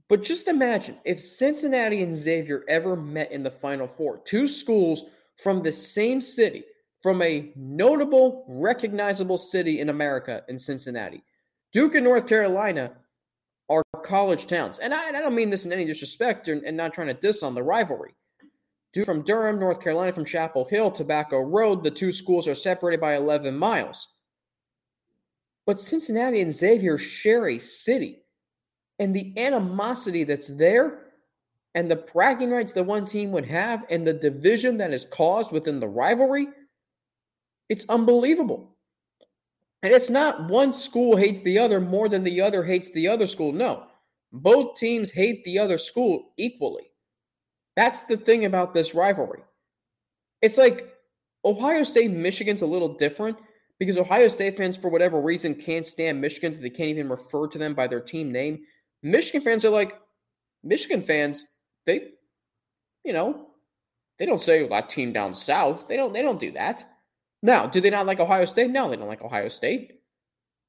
But 0.09 0.24
just 0.24 0.47
imagine 0.47 0.97
if 1.05 1.21
Cincinnati 1.21 2.01
and 2.01 2.15
Xavier 2.15 2.63
ever 2.67 2.95
met 2.95 3.31
in 3.31 3.43
the 3.43 3.51
Final 3.51 3.88
Four, 3.88 4.21
two 4.25 4.47
schools 4.47 5.03
from 5.38 5.62
the 5.62 5.71
same 5.71 6.19
city, 6.19 6.63
from 7.03 7.21
a 7.21 7.51
notable, 7.55 8.43
recognizable 8.50 9.38
city 9.38 9.81
in 9.81 9.89
America 9.89 10.41
in 10.50 10.57
Cincinnati. 10.57 11.21
Duke 11.74 11.93
and 11.93 12.05
North 12.05 12.27
Carolina 12.27 12.93
are 13.69 13.83
college 14.03 14.47
towns. 14.47 14.79
And 14.79 14.95
I, 14.95 15.09
I 15.09 15.12
don't 15.12 15.35
mean 15.35 15.51
this 15.51 15.63
in 15.63 15.71
any 15.71 15.85
disrespect 15.85 16.47
and, 16.47 16.63
and 16.63 16.75
not 16.75 16.95
trying 16.95 17.07
to 17.07 17.13
diss 17.13 17.43
on 17.43 17.53
the 17.53 17.62
rivalry. 17.62 18.15
Duke 18.95 19.05
from 19.05 19.23
Durham, 19.23 19.59
North 19.59 19.81
Carolina 19.81 20.13
from 20.13 20.23
Chapel 20.23 20.63
Hill, 20.63 20.89
Tobacco 20.89 21.41
Road. 21.41 21.83
The 21.83 21.91
two 21.91 22.13
schools 22.13 22.47
are 22.47 22.55
separated 22.55 23.01
by 23.01 23.17
11 23.17 23.55
miles. 23.55 24.07
But 25.65 25.79
Cincinnati 25.79 26.39
and 26.39 26.53
Xavier 26.53 26.97
share 26.97 27.49
a 27.49 27.59
city. 27.59 28.23
And 28.97 29.13
the 29.13 29.37
animosity 29.37 30.23
that's 30.23 30.47
there 30.47 31.07
and 31.73 31.91
the 31.91 31.97
bragging 31.97 32.51
rights 32.51 32.71
that 32.71 32.85
one 32.85 33.05
team 33.05 33.33
would 33.33 33.45
have 33.47 33.83
and 33.89 34.07
the 34.07 34.13
division 34.13 34.77
that 34.77 34.93
is 34.93 35.03
caused 35.11 35.51
within 35.51 35.81
the 35.81 35.87
rivalry, 35.89 36.47
it's 37.67 37.85
unbelievable. 37.89 38.77
And 39.83 39.93
it's 39.93 40.09
not 40.09 40.47
one 40.47 40.71
school 40.71 41.17
hates 41.17 41.41
the 41.41 41.59
other 41.59 41.81
more 41.81 42.07
than 42.07 42.23
the 42.23 42.39
other 42.39 42.63
hates 42.63 42.89
the 42.91 43.09
other 43.09 43.27
school. 43.27 43.51
No, 43.51 43.87
both 44.31 44.77
teams 44.77 45.11
hate 45.11 45.43
the 45.43 45.59
other 45.59 45.77
school 45.77 46.31
equally. 46.37 46.91
That's 47.75 48.01
the 48.03 48.17
thing 48.17 48.46
about 48.46 48.74
this 48.74 48.96
rivalry. 48.96 49.44
It's 50.41 50.58
like 50.58 50.94
Ohio 51.44 51.84
State 51.84 52.12
Michigan's 52.12 52.62
a 52.62 52.67
little 52.67 52.96
different 52.96 53.38
because 53.79 53.98
Ohio 53.98 54.27
State 54.27 54.58
fans, 54.58 54.77
for 54.77 54.89
whatever 54.89 55.20
reason, 55.20 55.55
can't 55.55 55.86
stand 55.86 56.22
Michigan. 56.22 56.60
They 56.62 56.70
can't 56.70 56.89
even 56.89 57.10
refer 57.10 57.48
to 57.48 57.58
them 57.58 57.74
by 57.74 57.88
their 57.88 58.00
team 58.00 58.32
name. 58.32 58.60
Michigan 59.03 59.41
fans 59.41 59.65
are 59.65 59.70
like, 59.70 60.00
Michigan 60.63 61.01
fans, 61.01 61.46
they, 61.86 62.12
you 63.03 63.13
know, 63.13 63.48
they 64.17 64.25
don't 64.25 64.41
say 64.41 64.67
that 64.67 64.89
team 64.89 65.12
down 65.13 65.34
south. 65.34 65.88
They 65.88 65.98
don't. 65.98 66.13
They 66.13 66.22
don't 66.22 66.39
do 66.39 66.51
that. 66.53 66.86
Now, 67.44 67.67
do 67.67 67.82
they 67.82 67.89
not 67.89 68.08
like 68.08 68.20
Ohio 68.20 68.46
State? 68.46 68.72
No, 68.72 68.89
they 68.89 68.96
don't 68.96 69.08
like 69.08 69.22
Ohio 69.22 69.50
State. 69.50 69.91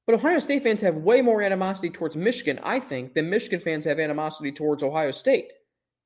But 0.05 0.15
Ohio 0.15 0.39
State 0.39 0.63
fans 0.63 0.81
have 0.81 0.95
way 0.95 1.21
more 1.21 1.41
animosity 1.41 1.89
towards 1.89 2.15
Michigan, 2.15 2.59
I 2.63 2.79
think, 2.79 3.13
than 3.13 3.29
Michigan 3.29 3.59
fans 3.59 3.85
have 3.85 3.99
animosity 3.99 4.51
towards 4.51 4.83
Ohio 4.83 5.11
State. 5.11 5.51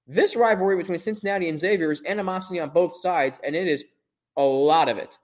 This 0.08 0.36
rivalry 0.36 0.78
between 0.78 1.00
Cincinnati 1.00 1.48
and 1.48 1.60
Xavier 1.60 1.92
is 1.92 2.02
animosity 2.06 2.60
on 2.60 2.70
both 2.70 3.00
sides, 3.00 3.40
and 3.44 3.56
it 3.56 3.68
is 3.68 3.86
a 4.38 4.44
lot 4.44 4.90
of 4.90 4.98
it. 4.98 5.18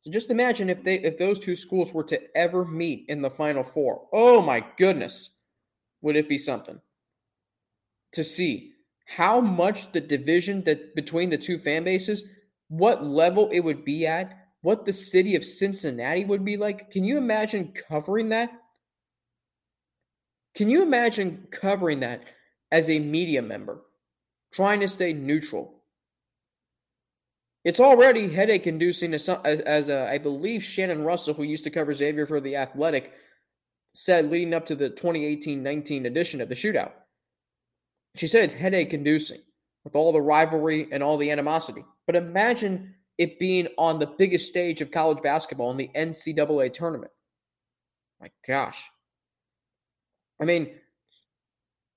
So 0.00 0.10
just 0.10 0.30
imagine 0.30 0.68
if 0.68 0.82
they 0.82 0.96
if 0.96 1.18
those 1.18 1.38
two 1.38 1.54
schools 1.54 1.92
were 1.92 2.04
to 2.04 2.20
ever 2.36 2.64
meet 2.64 3.04
in 3.08 3.22
the 3.22 3.30
final 3.30 3.62
four. 3.62 4.08
Oh 4.12 4.42
my 4.42 4.64
goodness. 4.76 5.30
Would 6.00 6.16
it 6.16 6.28
be 6.28 6.38
something? 6.38 6.80
to 8.12 8.22
see 8.22 8.72
how 9.06 9.40
much 9.40 9.90
the 9.92 10.00
division 10.00 10.62
that 10.64 10.94
between 10.94 11.30
the 11.30 11.38
two 11.38 11.58
fan 11.58 11.84
bases, 11.84 12.22
what 12.68 13.04
level 13.04 13.50
it 13.50 13.60
would 13.60 13.84
be 13.84 14.06
at, 14.06 14.38
what 14.62 14.84
the 14.84 14.92
city 14.92 15.34
of 15.34 15.44
Cincinnati 15.44 16.24
would 16.24 16.44
be 16.44 16.56
like. 16.56 16.90
Can 16.90 17.04
you 17.04 17.18
imagine 17.18 17.72
covering 17.88 18.28
that? 18.30 18.50
Can 20.54 20.70
you 20.70 20.82
imagine 20.82 21.46
covering 21.50 22.00
that 22.00 22.22
as 22.72 22.90
a 22.90 22.98
media 22.98 23.40
member, 23.40 23.82
trying 24.52 24.80
to 24.80 24.88
stay 24.88 25.12
neutral? 25.12 25.74
It's 27.64 27.78
already 27.78 28.28
headache 28.28 28.66
inducing 28.66 29.14
as, 29.14 29.28
as, 29.28 29.88
uh, 29.88 30.08
I 30.10 30.18
believe 30.18 30.64
Shannon 30.64 31.04
Russell, 31.04 31.34
who 31.34 31.44
used 31.44 31.62
to 31.64 31.70
cover 31.70 31.92
Xavier 31.92 32.26
for 32.26 32.40
The 32.40 32.56
Athletic, 32.56 33.12
said 33.94 34.30
leading 34.30 34.54
up 34.54 34.66
to 34.66 34.74
the 34.74 34.88
2018 34.88 35.62
19 35.62 36.06
edition 36.06 36.40
of 36.40 36.48
the 36.48 36.56
shootout. 36.56 36.92
She 38.16 38.26
said 38.26 38.42
it's 38.42 38.54
headache 38.54 38.92
inducing 38.92 39.40
with 39.84 39.94
all 39.94 40.12
the 40.12 40.20
rivalry 40.20 40.88
and 40.90 41.02
all 41.02 41.18
the 41.18 41.30
animosity. 41.30 41.84
But 42.06 42.16
imagine 42.16 42.94
it 43.18 43.38
being 43.38 43.68
on 43.78 43.98
the 43.98 44.06
biggest 44.18 44.48
stage 44.48 44.80
of 44.80 44.90
college 44.90 45.22
basketball 45.22 45.70
in 45.70 45.76
the 45.76 45.90
NCAA 45.94 46.72
tournament. 46.72 47.12
My 48.20 48.30
gosh. 48.46 48.82
I 50.40 50.44
mean, 50.44 50.74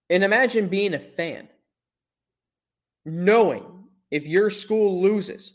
and 0.10 0.24
imagine 0.24 0.68
being 0.68 0.94
a 0.94 1.00
fan, 1.00 1.48
knowing 3.06 3.66
if 4.12 4.26
your 4.26 4.50
school 4.50 5.02
loses, 5.02 5.54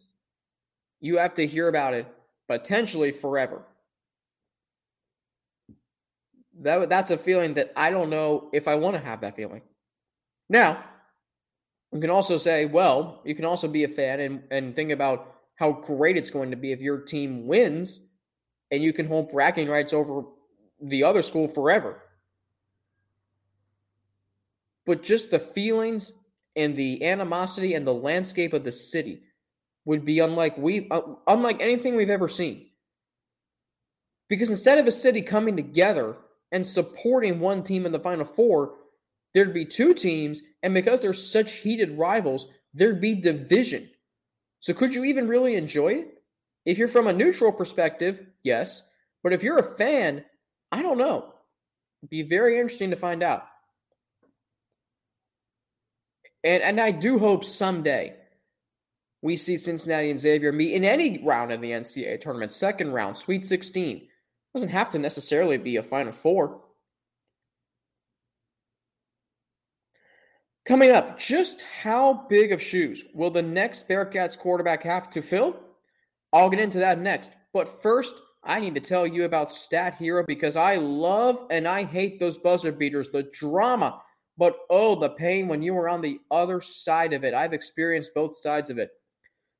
you 1.01 1.19
have 1.19 1.35
to 1.35 1.47
hear 1.47 1.69
about 1.69 1.95
it 1.95 2.07
potentially 2.49 3.13
forever. 3.13 3.63
That, 6.61 6.89
that's 6.89 7.11
a 7.11 7.17
feeling 7.17 7.55
that 7.55 7.73
I 7.77 7.91
don't 7.91 8.11
know 8.11 8.51
if 8.53 8.69
I 8.69 8.75
want 8.75 8.97
to 8.97 9.03
have 9.03 9.21
that 9.23 9.37
feeling. 9.37 9.63
Now, 10.49 10.83
you 11.93 12.01
can 12.01 12.11
also 12.11 12.37
say, 12.37 12.67
well, 12.67 13.23
you 13.25 13.35
can 13.35 13.45
also 13.45 13.67
be 13.67 13.85
a 13.85 13.89
fan 13.89 14.21
and, 14.21 14.43
and 14.51 14.77
think 14.77 14.91
about 14.91 15.35
how 15.57 15.73
great 15.73 16.17
it's 16.17 16.31
going 16.31 16.51
to 16.51 16.57
be 16.57 16.73
if 16.73 16.81
your 16.81 16.99
team 16.99 17.47
wins 17.47 18.01
and 18.71 18.83
you 18.83 18.93
can 18.93 19.07
hold 19.07 19.31
bragging 19.31 19.69
rights 19.69 19.93
over 19.93 20.23
the 20.83 21.05
other 21.05 21.23
school 21.23 21.49
forever. 21.49 22.03
But 24.91 25.05
just 25.05 25.31
the 25.31 25.39
feelings 25.39 26.13
and 26.57 26.75
the 26.75 27.05
animosity 27.05 27.75
and 27.75 27.87
the 27.87 27.95
landscape 27.95 28.53
of 28.53 28.65
the 28.65 28.73
city 28.73 29.23
would 29.85 30.05
be 30.05 30.19
unlike 30.19 30.59
we 30.59 30.89
uh, 30.91 31.03
unlike 31.29 31.61
anything 31.61 31.95
we've 31.95 32.11
ever 32.11 32.29
seen. 32.29 32.71
Because 34.29 34.51
instead 34.51 34.79
of 34.79 34.89
a 34.89 34.91
city 34.91 35.23
coming 35.23 35.55
together 35.55 36.17
and 36.51 36.67
supporting 36.67 37.39
one 37.39 37.63
team 37.63 37.87
in 37.87 37.93
the 37.93 38.01
final 38.01 38.25
four, 38.25 38.79
there'd 39.33 39.55
be 39.55 39.65
two 39.65 39.95
teams, 39.95 40.43
and 40.65 40.75
because 40.75 41.01
they're 41.01 41.13
such 41.13 41.53
heated 41.53 41.97
rivals, 41.97 42.49
there'd 42.75 43.01
be 43.01 43.15
division. 43.15 43.89
So 44.59 44.75
could 44.75 44.93
you 44.93 45.05
even 45.05 45.29
really 45.29 45.55
enjoy 45.55 45.91
it? 45.91 46.15
If 46.67 46.79
you're 46.79 46.89
from 46.89 47.07
a 47.07 47.13
neutral 47.13 47.53
perspective, 47.53 48.27
yes. 48.43 48.83
But 49.23 49.35
if 49.35 49.45
you're 49.45 49.61
a 49.61 49.77
fan, 49.77 50.25
I 50.73 50.83
don't 50.83 50.99
know. 50.99 51.33
It'd 52.03 52.11
be 52.11 52.23
very 52.23 52.57
interesting 52.57 52.91
to 52.91 52.97
find 52.97 53.23
out. 53.23 53.45
And 56.45 56.63
and 56.63 56.81
I 56.81 56.91
do 56.91 57.19
hope 57.19 57.45
someday 57.45 58.17
we 59.23 59.37
see 59.37 59.59
Cincinnati 59.59 60.11
and 60.11 60.19
Xavier 60.19 60.53
meet 60.53 60.75
in 60.75 60.85
any 60.85 61.23
round 61.23 61.53
of 61.53 61.61
the 61.61 61.71
NCAA 61.71 62.21
tournament, 62.21 62.53
second 62.53 62.93
round, 62.93 63.19
Sweet 63.19 63.47
16. 63.47 64.09
Doesn't 64.55 64.71
have 64.71 64.91
to 64.91 64.99
necessarily 64.99 65.59
be 65.59 65.77
a 65.77 65.83
Final 65.83 66.13
Four. 66.13 66.63
Coming 70.67 70.91
up, 70.91 71.19
just 71.19 71.63
how 71.83 72.27
big 72.29 72.53
of 72.53 72.63
shoes 72.63 73.05
will 73.15 73.31
the 73.31 73.43
next 73.43 73.89
Bearcats 73.89 74.39
quarterback 74.39 74.83
have 74.83 75.11
to 75.11 75.23
fill? 75.23 75.57
I'll 76.33 76.51
get 76.51 76.61
into 76.61 76.79
that 76.79 77.01
next. 77.01 77.31
But 77.53 77.83
first, 77.83 78.15
I 78.45 78.61
need 78.61 78.75
to 78.75 78.81
tell 78.81 79.07
you 79.07 79.25
about 79.25 79.53
Stat 79.53 79.97
Hero 79.99 80.25
because 80.27 80.57
I 80.57 80.77
love 80.77 81.47
and 81.51 81.67
I 81.67 81.85
hate 81.85 82.21
those 82.21 82.39
buzzer 82.39 82.73
beaters, 82.73 83.11
the 83.11 83.25
drama, 83.25 84.01
but 84.41 84.57
oh, 84.71 84.99
the 84.99 85.11
pain 85.11 85.49
when 85.49 85.61
you 85.61 85.75
were 85.75 85.87
on 85.87 86.01
the 86.01 86.19
other 86.31 86.63
side 86.63 87.13
of 87.13 87.25
it. 87.25 87.35
I've 87.35 87.53
experienced 87.53 88.15
both 88.15 88.35
sides 88.35 88.71
of 88.71 88.79
it. 88.79 88.91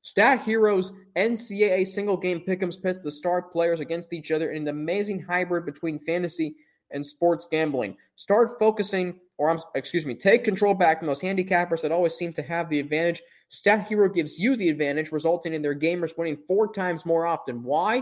Stat 0.01 0.41
Heroes 0.41 0.91
NCAA 1.15 1.87
single 1.87 2.17
game 2.17 2.39
pick'ems 2.39 2.81
pits 2.81 2.99
the 2.99 3.11
star 3.11 3.43
players 3.43 3.79
against 3.79 4.11
each 4.11 4.31
other 4.31 4.53
in 4.53 4.63
an 4.63 4.69
amazing 4.69 5.21
hybrid 5.21 5.67
between 5.67 5.99
fantasy 5.99 6.55
and 6.89 7.05
sports 7.05 7.47
gambling. 7.49 7.95
Start 8.15 8.57
focusing 8.57 9.19
or 9.37 9.51
I'm, 9.51 9.59
excuse 9.75 10.03
me, 10.03 10.15
take 10.15 10.43
control 10.43 10.73
back 10.73 10.97
from 10.97 11.07
those 11.07 11.21
handicappers 11.21 11.83
that 11.83 11.91
always 11.91 12.15
seem 12.15 12.33
to 12.33 12.41
have 12.41 12.67
the 12.67 12.79
advantage. 12.79 13.21
Stat 13.49 13.87
Hero 13.87 14.09
gives 14.09 14.39
you 14.39 14.55
the 14.55 14.69
advantage, 14.69 15.11
resulting 15.11 15.53
in 15.53 15.61
their 15.61 15.77
gamers 15.77 16.17
winning 16.17 16.39
four 16.47 16.73
times 16.73 17.05
more 17.05 17.27
often. 17.27 17.61
Why? 17.61 18.01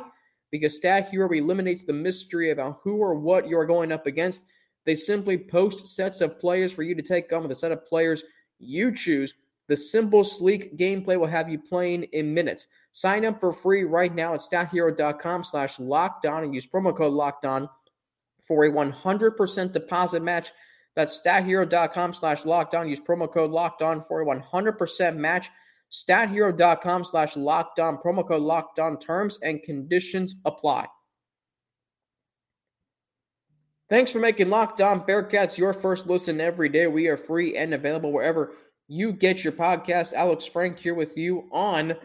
Because 0.50 0.78
Stat 0.78 1.10
Hero 1.10 1.30
eliminates 1.30 1.84
the 1.84 1.92
mystery 1.92 2.52
about 2.52 2.80
who 2.84 2.98
or 2.98 3.16
what 3.16 3.50
you 3.50 3.58
are 3.58 3.66
going 3.66 3.92
up 3.92 4.08
against. 4.08 4.44
They 4.86 4.96
simply 4.96 5.38
post 5.38 5.88
sets 5.88 6.22
of 6.22 6.40
players 6.40 6.72
for 6.72 6.84
you 6.84 6.96
to 6.96 7.02
take 7.02 7.32
on 7.34 7.44
with 7.44 7.52
a 7.52 7.56
set 7.56 7.72
of 7.72 7.86
players 7.86 8.24
you 8.60 8.94
choose. 8.94 9.34
The 9.68 9.76
simple, 9.76 10.24
sleek 10.24 10.78
gameplay 10.78 11.20
will 11.20 11.28
have 11.28 11.50
you 11.50 11.60
playing 11.60 12.04
in 12.04 12.34
minutes. 12.34 12.68
Sign 12.92 13.26
up 13.26 13.40
for 13.40 13.54
free 13.54 13.84
right 13.84 14.14
now 14.14 14.34
at 14.34 14.40
stathero.com 14.40 15.44
slash 15.44 15.78
lockdown 15.78 16.44
and 16.44 16.56
use 16.56 16.68
promo 16.68 16.96
code 16.96 17.14
lockdown 17.14 17.70
for 18.48 18.66
a 18.66 18.72
100% 18.72 19.72
deposit 19.72 20.24
match 20.24 20.52
that's 21.00 21.22
stathero.com 21.22 22.14
slash 22.14 22.44
lockdown. 22.44 22.90
Use 22.90 23.00
promo 23.00 23.32
code 23.32 23.52
lockdown 23.52 24.06
for 24.06 24.22
a 24.22 24.26
100% 24.26 25.16
match. 25.16 25.50
Stathero.com 25.92 27.06
slash 27.06 27.36
lockdown. 27.36 28.04
Promo 28.04 28.28
code 28.28 28.42
lockdown. 28.42 29.00
Terms 29.00 29.40
and 29.42 29.64
conditions 29.64 30.36
apply. 30.44 30.88
Thanks 33.90 34.12
for 34.12 34.20
making 34.20 34.52
Locked 34.52 34.82
On 34.82 35.02
Bearcats 35.02 35.58
your 35.58 35.74
first 35.74 36.06
listen 36.06 36.40
every 36.40 36.70
day. 36.70 36.86
We 36.86 37.08
are 37.08 37.18
free 37.18 37.58
and 37.58 37.74
available 37.74 38.14
wherever 38.14 38.54
you 38.88 39.12
get 39.12 39.44
your 39.44 39.52
podcast. 39.52 40.14
Alex 40.14 40.46
Frank 40.46 40.78
here 40.78 40.94
with 40.94 41.18
you 41.18 41.50
on 41.52 41.96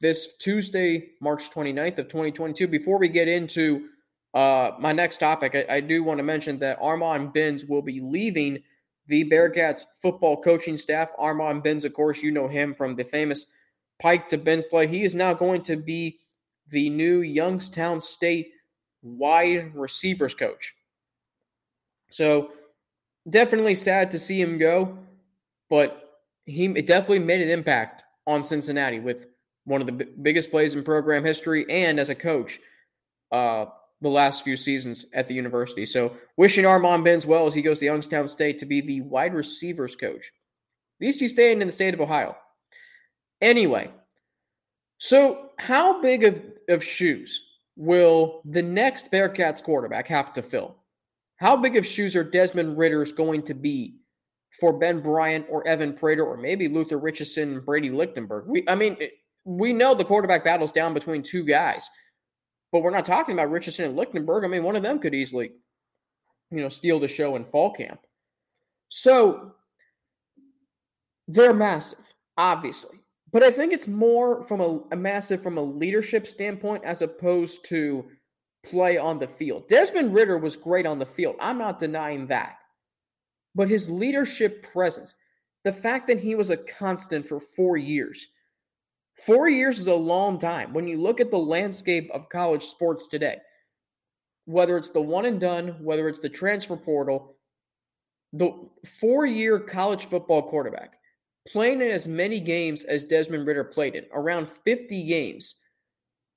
this 0.00 0.36
Tuesday, 0.38 1.10
March 1.20 1.48
29th 1.52 1.98
of 1.98 2.08
2022. 2.08 2.66
Before 2.66 2.98
we 2.98 3.08
get 3.08 3.28
into 3.28 3.86
uh, 4.34 4.72
my 4.80 4.90
next 4.90 5.18
topic, 5.18 5.54
I, 5.54 5.76
I 5.76 5.80
do 5.80 6.02
want 6.02 6.18
to 6.18 6.24
mention 6.24 6.58
that 6.58 6.76
Armand 6.80 7.32
Binns 7.32 7.66
will 7.66 7.82
be 7.82 8.00
leaving 8.00 8.58
the 9.06 9.30
Bearcats 9.30 9.84
football 10.02 10.42
coaching 10.42 10.76
staff. 10.76 11.10
Armand 11.18 11.62
Binns, 11.62 11.84
of 11.84 11.94
course, 11.94 12.20
you 12.20 12.32
know 12.32 12.48
him 12.48 12.74
from 12.74 12.96
the 12.96 13.04
famous 13.04 13.46
Pike 14.02 14.28
to 14.30 14.38
Binns 14.38 14.66
play. 14.66 14.88
He 14.88 15.04
is 15.04 15.14
now 15.14 15.34
going 15.34 15.62
to 15.62 15.76
be 15.76 16.18
the 16.70 16.90
new 16.90 17.20
Youngstown 17.20 18.00
State 18.00 18.50
wide 19.02 19.72
receivers 19.72 20.34
coach. 20.34 20.74
So 22.10 22.52
definitely 23.28 23.74
sad 23.74 24.10
to 24.12 24.18
see 24.18 24.40
him 24.40 24.58
go, 24.58 24.98
but 25.68 26.20
he 26.46 26.66
it 26.66 26.86
definitely 26.86 27.20
made 27.20 27.40
an 27.40 27.50
impact 27.50 28.04
on 28.26 28.42
Cincinnati 28.42 29.00
with 29.00 29.26
one 29.64 29.80
of 29.80 29.86
the 29.86 29.92
b- 29.92 30.12
biggest 30.22 30.50
plays 30.50 30.74
in 30.74 30.82
program 30.82 31.24
history 31.24 31.66
and 31.68 32.00
as 32.00 32.08
a 32.08 32.14
coach 32.14 32.58
uh, 33.32 33.66
the 34.00 34.08
last 34.08 34.44
few 34.44 34.56
seasons 34.56 35.06
at 35.12 35.26
the 35.26 35.34
university. 35.34 35.84
So 35.84 36.16
wishing 36.36 36.64
Armand 36.64 37.04
Binns 37.04 37.26
well 37.26 37.46
as 37.46 37.54
he 37.54 37.62
goes 37.62 37.78
to 37.80 37.84
Youngstown 37.84 38.28
State 38.28 38.58
to 38.60 38.66
be 38.66 38.80
the 38.80 39.02
wide 39.02 39.34
receivers 39.34 39.96
coach. 39.96 40.32
At 41.00 41.06
least 41.06 41.20
he's 41.20 41.32
staying 41.32 41.60
in 41.60 41.68
the 41.68 41.72
state 41.72 41.94
of 41.94 42.00
Ohio. 42.00 42.36
Anyway, 43.40 43.90
so 44.98 45.50
how 45.58 46.00
big 46.00 46.24
of, 46.24 46.42
of 46.68 46.82
shoes 46.82 47.44
will 47.76 48.42
the 48.44 48.62
next 48.62 49.10
Bearcats 49.10 49.62
quarterback 49.62 50.08
have 50.08 50.32
to 50.32 50.42
fill? 50.42 50.76
How 51.38 51.56
big 51.56 51.76
of 51.76 51.86
shoes 51.86 52.14
are 52.14 52.24
Desmond 52.24 52.76
Ridder's 52.76 53.12
going 53.12 53.42
to 53.44 53.54
be 53.54 53.96
for 54.60 54.78
Ben 54.78 55.00
Bryant 55.00 55.46
or 55.48 55.66
Evan 55.66 55.94
Prater 55.94 56.24
or 56.24 56.36
maybe 56.36 56.68
Luther 56.68 56.98
Richardson 56.98 57.54
and 57.54 57.64
Brady 57.64 57.90
Lichtenberg? 57.90 58.46
We, 58.46 58.64
I 58.68 58.74
mean, 58.74 58.96
we 59.44 59.72
know 59.72 59.94
the 59.94 60.04
quarterback 60.04 60.44
battle's 60.44 60.72
down 60.72 60.94
between 60.94 61.22
two 61.22 61.44
guys, 61.44 61.88
but 62.72 62.82
we're 62.82 62.90
not 62.90 63.06
talking 63.06 63.34
about 63.34 63.50
Richardson 63.50 63.86
and 63.86 63.96
Lichtenberg. 63.96 64.44
I 64.44 64.48
mean, 64.48 64.64
one 64.64 64.76
of 64.76 64.82
them 64.82 64.98
could 64.98 65.14
easily, 65.14 65.52
you 66.50 66.60
know, 66.60 66.68
steal 66.68 66.98
the 66.98 67.08
show 67.08 67.36
in 67.36 67.44
fall 67.46 67.72
camp. 67.72 68.00
So 68.88 69.52
they're 71.28 71.54
massive, 71.54 72.04
obviously. 72.36 72.98
But 73.30 73.42
I 73.42 73.50
think 73.50 73.72
it's 73.72 73.86
more 73.86 74.42
from 74.44 74.60
a, 74.60 74.80
a, 74.92 74.96
massive 74.96 75.42
from 75.42 75.58
a 75.58 75.62
leadership 75.62 76.26
standpoint 76.26 76.82
as 76.84 77.02
opposed 77.02 77.64
to 77.66 78.06
play 78.64 78.98
on 78.98 79.18
the 79.18 79.28
field. 79.28 79.68
Desmond 79.68 80.14
Ridder 80.14 80.38
was 80.38 80.56
great 80.56 80.86
on 80.86 80.98
the 80.98 81.06
field. 81.06 81.36
I'm 81.40 81.58
not 81.58 81.78
denying 81.78 82.26
that. 82.26 82.58
But 83.54 83.68
his 83.68 83.90
leadership 83.90 84.62
presence, 84.72 85.14
the 85.64 85.72
fact 85.72 86.06
that 86.08 86.20
he 86.20 86.34
was 86.34 86.50
a 86.50 86.56
constant 86.56 87.26
for 87.26 87.40
four 87.40 87.76
years, 87.76 88.26
four 89.14 89.48
years 89.48 89.78
is 89.78 89.86
a 89.86 89.94
long 89.94 90.38
time. 90.38 90.72
When 90.72 90.86
you 90.86 91.00
look 91.00 91.20
at 91.20 91.30
the 91.30 91.38
landscape 91.38 92.10
of 92.12 92.28
college 92.28 92.66
sports 92.66 93.08
today, 93.08 93.38
whether 94.44 94.76
it's 94.76 94.90
the 94.90 95.00
one 95.00 95.26
and 95.26 95.40
done, 95.40 95.76
whether 95.80 96.08
it's 96.08 96.20
the 96.20 96.28
transfer 96.28 96.76
portal, 96.76 97.36
the 98.32 98.52
four 99.00 99.26
year 99.26 99.58
college 99.58 100.06
football 100.06 100.42
quarterback 100.42 100.94
playing 101.46 101.80
in 101.80 101.90
as 101.90 102.06
many 102.06 102.40
games 102.40 102.84
as 102.84 103.04
Desmond 103.04 103.46
Ridder 103.46 103.64
played 103.64 103.94
in, 103.94 104.04
around 104.12 104.48
50 104.64 105.06
games 105.06 105.54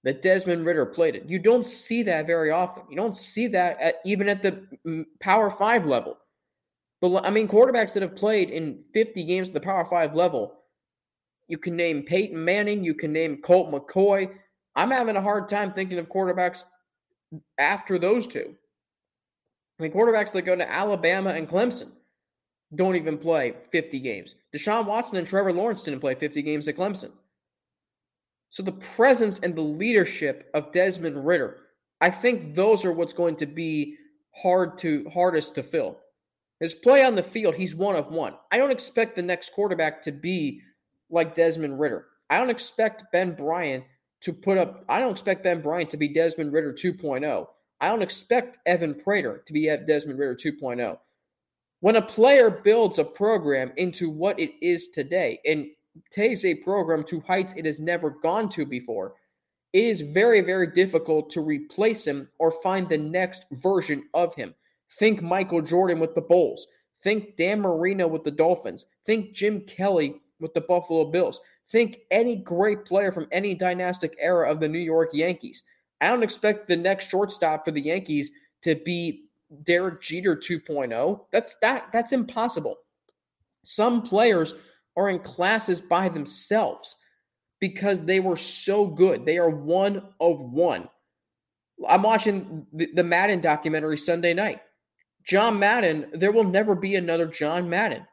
that 0.03 0.21
Desmond 0.21 0.65
Ridder 0.65 0.85
played 0.85 1.15
it. 1.15 1.25
You 1.27 1.39
don't 1.39 1.65
see 1.65 2.03
that 2.03 2.25
very 2.25 2.51
often. 2.51 2.83
You 2.89 2.95
don't 2.95 3.15
see 3.15 3.47
that 3.47 3.79
at, 3.79 3.95
even 4.05 4.27
at 4.29 4.41
the 4.41 4.63
mm, 4.85 5.05
Power 5.19 5.51
Five 5.51 5.85
level. 5.85 6.17
But 7.01 7.25
I 7.25 7.29
mean, 7.29 7.47
quarterbacks 7.47 7.93
that 7.93 8.03
have 8.03 8.15
played 8.15 8.49
in 8.49 8.83
50 8.93 9.23
games 9.23 9.49
at 9.49 9.53
the 9.53 9.59
Power 9.59 9.85
Five 9.85 10.15
level, 10.15 10.53
you 11.47 11.57
can 11.57 11.75
name 11.75 12.03
Peyton 12.03 12.43
Manning, 12.43 12.83
you 12.83 12.93
can 12.93 13.11
name 13.11 13.41
Colt 13.41 13.71
McCoy. 13.71 14.31
I'm 14.75 14.91
having 14.91 15.17
a 15.17 15.21
hard 15.21 15.49
time 15.49 15.73
thinking 15.73 15.99
of 15.99 16.07
quarterbacks 16.07 16.63
after 17.57 17.99
those 17.99 18.25
two. 18.25 18.55
I 19.79 19.83
mean, 19.83 19.91
quarterbacks 19.91 20.31
that 20.31 20.43
go 20.43 20.55
to 20.55 20.71
Alabama 20.71 21.31
and 21.31 21.49
Clemson 21.49 21.91
don't 22.75 22.95
even 22.95 23.17
play 23.17 23.53
50 23.71 23.99
games. 23.99 24.35
Deshaun 24.55 24.85
Watson 24.85 25.17
and 25.17 25.27
Trevor 25.27 25.51
Lawrence 25.51 25.83
didn't 25.83 25.99
play 25.99 26.15
50 26.15 26.41
games 26.41 26.67
at 26.67 26.77
Clemson. 26.77 27.11
So 28.51 28.63
the 28.63 28.73
presence 28.73 29.39
and 29.39 29.55
the 29.55 29.61
leadership 29.61 30.49
of 30.53 30.71
Desmond 30.71 31.25
Ridder, 31.25 31.57
I 32.01 32.09
think 32.09 32.53
those 32.53 32.83
are 32.83 32.91
what's 32.91 33.13
going 33.13 33.37
to 33.37 33.45
be 33.45 33.95
hard 34.35 34.77
to 34.79 35.09
hardest 35.09 35.55
to 35.55 35.63
fill. 35.63 35.99
His 36.59 36.75
play 36.75 37.03
on 37.03 37.15
the 37.15 37.23
field, 37.23 37.55
he's 37.55 37.75
one 37.75 37.95
of 37.95 38.11
one. 38.11 38.35
I 38.51 38.57
don't 38.57 38.71
expect 38.71 39.15
the 39.15 39.21
next 39.21 39.53
quarterback 39.53 40.03
to 40.03 40.11
be 40.11 40.61
like 41.09 41.33
Desmond 41.33 41.79
Ridder. 41.79 42.05
I 42.29 42.37
don't 42.37 42.49
expect 42.49 43.11
Ben 43.11 43.33
Bryant 43.33 43.85
to 44.21 44.33
put 44.33 44.57
up 44.57 44.85
I 44.87 44.99
don't 44.99 45.11
expect 45.11 45.43
Ben 45.43 45.61
Bryant 45.61 45.89
to 45.89 45.97
be 45.97 46.13
Desmond 46.13 46.53
Ridder 46.53 46.73
2.0. 46.73 47.47
I 47.79 47.87
don't 47.87 48.03
expect 48.03 48.59
Evan 48.65 48.93
Prater 48.93 49.43
to 49.45 49.53
be 49.53 49.65
Desmond 49.87 50.19
Ridder 50.19 50.35
2.0. 50.35 50.97
When 51.79 51.95
a 51.95 52.01
player 52.01 52.49
builds 52.49 52.99
a 52.99 53.03
program 53.03 53.71
into 53.77 54.09
what 54.09 54.39
it 54.39 54.51
is 54.61 54.89
today 54.89 55.39
and 55.45 55.67
takes 56.11 56.45
a 56.45 56.55
program 56.55 57.03
to 57.05 57.21
heights 57.21 57.53
it 57.55 57.65
has 57.65 57.79
never 57.79 58.09
gone 58.09 58.49
to 58.49 58.65
before, 58.65 59.13
it 59.73 59.83
is 59.83 60.01
very, 60.01 60.41
very 60.41 60.67
difficult 60.67 61.29
to 61.31 61.41
replace 61.41 62.05
him 62.05 62.27
or 62.39 62.51
find 62.51 62.89
the 62.89 62.97
next 62.97 63.45
version 63.51 64.03
of 64.13 64.35
him. 64.35 64.53
Think 64.99 65.21
Michael 65.21 65.61
Jordan 65.61 65.99
with 65.99 66.13
the 66.15 66.21
Bulls. 66.21 66.67
Think 67.01 67.37
Dan 67.37 67.61
Marino 67.61 68.07
with 68.07 68.23
the 68.23 68.31
Dolphins. 68.31 68.87
Think 69.05 69.33
Jim 69.33 69.61
Kelly 69.61 70.21
with 70.39 70.53
the 70.53 70.61
Buffalo 70.61 71.05
Bills. 71.05 71.39
Think 71.69 71.99
any 72.11 72.35
great 72.35 72.85
player 72.85 73.11
from 73.11 73.27
any 73.31 73.55
dynastic 73.55 74.15
era 74.19 74.51
of 74.51 74.59
the 74.59 74.67
New 74.67 74.79
York 74.79 75.11
Yankees. 75.13 75.63
I 76.01 76.07
don't 76.07 76.23
expect 76.23 76.67
the 76.67 76.75
next 76.75 77.09
shortstop 77.09 77.63
for 77.63 77.71
the 77.71 77.81
Yankees 77.81 78.31
to 78.63 78.75
be 78.75 79.25
Derek 79.63 80.01
Jeter 80.01 80.35
2.0. 80.35 81.21
That's 81.31 81.55
that 81.59 81.87
that's 81.93 82.11
impossible. 82.11 82.77
Some 83.63 84.01
players 84.01 84.55
are 84.97 85.09
in 85.09 85.19
classes 85.19 85.81
by 85.81 86.09
themselves 86.09 86.95
because 87.59 88.03
they 88.03 88.19
were 88.19 88.37
so 88.37 88.85
good. 88.85 89.25
They 89.25 89.37
are 89.37 89.49
one 89.49 90.03
of 90.19 90.41
one. 90.41 90.89
I'm 91.87 92.03
watching 92.03 92.65
the, 92.73 92.89
the 92.93 93.03
Madden 93.03 93.41
documentary 93.41 93.97
Sunday 93.97 94.33
night. 94.33 94.61
John 95.25 95.59
Madden, 95.59 96.07
there 96.13 96.31
will 96.31 96.43
never 96.43 96.75
be 96.75 96.95
another 96.95 97.27
John 97.27 97.69
Madden. 97.69 98.05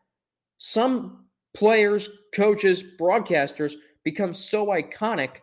Some 0.59 1.27
players, 1.55 2.09
coaches, 2.35 2.83
broadcasters 2.99 3.75
become 4.05 4.35
so 4.35 4.67
iconic 4.67 5.37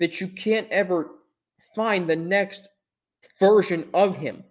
that 0.00 0.20
you 0.20 0.28
can't 0.28 0.68
ever 0.70 1.10
find 1.74 2.08
the 2.08 2.16
next 2.16 2.68
version 3.38 3.88
of 3.94 4.16
him. 4.16 4.44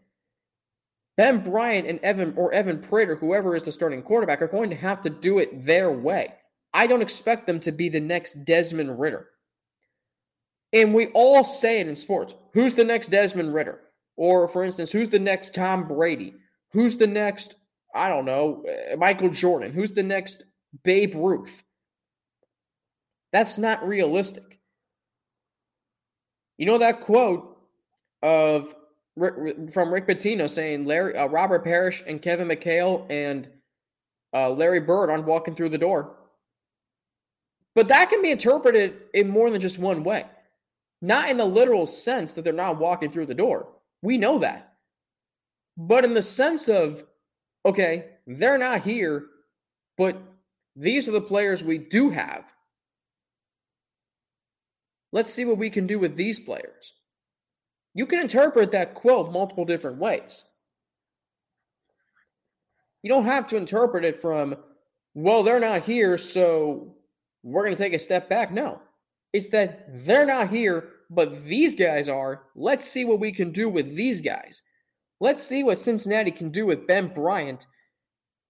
Ben 1.17 1.43
Bryant 1.43 1.87
and 1.87 1.99
Evan 1.99 2.33
or 2.37 2.53
Evan 2.53 2.79
Prater, 2.79 3.15
whoever 3.15 3.55
is 3.55 3.63
the 3.63 3.71
starting 3.71 4.01
quarterback, 4.01 4.41
are 4.41 4.47
going 4.47 4.69
to 4.69 4.75
have 4.75 5.01
to 5.01 5.09
do 5.09 5.39
it 5.39 5.65
their 5.65 5.91
way. 5.91 6.33
I 6.73 6.87
don't 6.87 7.01
expect 7.01 7.47
them 7.47 7.59
to 7.61 7.71
be 7.71 7.89
the 7.89 7.99
next 7.99 8.45
Desmond 8.45 8.99
Ridder. 8.99 9.27
And 10.73 10.93
we 10.93 11.07
all 11.07 11.43
say 11.43 11.81
it 11.81 11.87
in 11.87 11.95
sports. 11.95 12.33
Who's 12.53 12.75
the 12.75 12.85
next 12.85 13.09
Desmond 13.09 13.53
Ridder? 13.53 13.79
Or, 14.15 14.47
for 14.47 14.63
instance, 14.63 14.91
who's 14.91 15.09
the 15.09 15.19
next 15.19 15.53
Tom 15.53 15.87
Brady? 15.87 16.35
Who's 16.71 16.95
the 16.95 17.07
next, 17.07 17.55
I 17.93 18.07
don't 18.07 18.25
know, 18.25 18.63
uh, 18.65 18.95
Michael 18.95 19.29
Jordan? 19.29 19.73
Who's 19.73 19.91
the 19.91 20.03
next 20.03 20.43
Babe 20.83 21.13
Ruth? 21.15 21.63
That's 23.33 23.57
not 23.57 23.85
realistic. 23.85 24.59
You 26.57 26.67
know 26.67 26.77
that 26.77 27.01
quote 27.01 27.57
of 28.21 28.73
from 29.17 29.93
Rick 29.93 30.07
Pitino 30.07 30.49
saying 30.49 30.85
Larry, 30.85 31.15
uh, 31.15 31.27
Robert 31.27 31.63
Parish, 31.63 32.03
and 32.07 32.21
Kevin 32.21 32.47
McHale 32.47 33.05
and 33.09 33.47
uh, 34.33 34.49
Larry 34.49 34.79
Bird 34.79 35.09
aren't 35.09 35.25
walking 35.25 35.55
through 35.55 35.69
the 35.69 35.77
door. 35.77 36.15
But 37.75 37.87
that 37.89 38.09
can 38.09 38.21
be 38.21 38.31
interpreted 38.31 39.01
in 39.13 39.29
more 39.29 39.49
than 39.49 39.61
just 39.61 39.79
one 39.79 40.03
way. 40.03 40.25
Not 41.01 41.29
in 41.29 41.37
the 41.37 41.45
literal 41.45 41.85
sense 41.85 42.33
that 42.33 42.43
they're 42.43 42.53
not 42.53 42.79
walking 42.79 43.11
through 43.11 43.25
the 43.25 43.33
door. 43.33 43.69
We 44.01 44.17
know 44.17 44.39
that. 44.39 44.73
But 45.77 46.03
in 46.05 46.13
the 46.13 46.21
sense 46.21 46.69
of, 46.69 47.03
okay, 47.65 48.05
they're 48.27 48.57
not 48.57 48.81
here, 48.81 49.25
but 49.97 50.21
these 50.75 51.07
are 51.07 51.11
the 51.11 51.21
players 51.21 51.63
we 51.63 51.77
do 51.77 52.09
have. 52.09 52.45
Let's 55.11 55.33
see 55.33 55.45
what 55.45 55.57
we 55.57 55.69
can 55.69 55.87
do 55.87 55.99
with 55.99 56.15
these 56.15 56.39
players. 56.39 56.93
You 57.93 58.05
can 58.05 58.19
interpret 58.19 58.71
that 58.71 58.93
quote 58.93 59.31
multiple 59.31 59.65
different 59.65 59.97
ways. 59.97 60.45
You 63.03 63.09
don't 63.09 63.25
have 63.25 63.47
to 63.47 63.57
interpret 63.57 64.05
it 64.05 64.21
from, 64.21 64.55
well, 65.13 65.43
they're 65.43 65.59
not 65.59 65.83
here, 65.83 66.17
so 66.17 66.95
we're 67.43 67.63
going 67.63 67.75
to 67.75 67.83
take 67.83 67.93
a 67.93 67.99
step 67.99 68.29
back. 68.29 68.51
No, 68.51 68.79
it's 69.33 69.49
that 69.49 70.05
they're 70.05 70.25
not 70.25 70.49
here, 70.49 70.89
but 71.09 71.43
these 71.43 71.75
guys 71.75 72.07
are. 72.07 72.43
Let's 72.55 72.85
see 72.85 73.05
what 73.05 73.19
we 73.19 73.31
can 73.31 73.51
do 73.51 73.67
with 73.67 73.95
these 73.95 74.21
guys. 74.21 74.61
Let's 75.19 75.43
see 75.43 75.63
what 75.63 75.79
Cincinnati 75.79 76.31
can 76.31 76.49
do 76.49 76.65
with 76.65 76.87
Ben 76.87 77.07
Bryant 77.13 77.67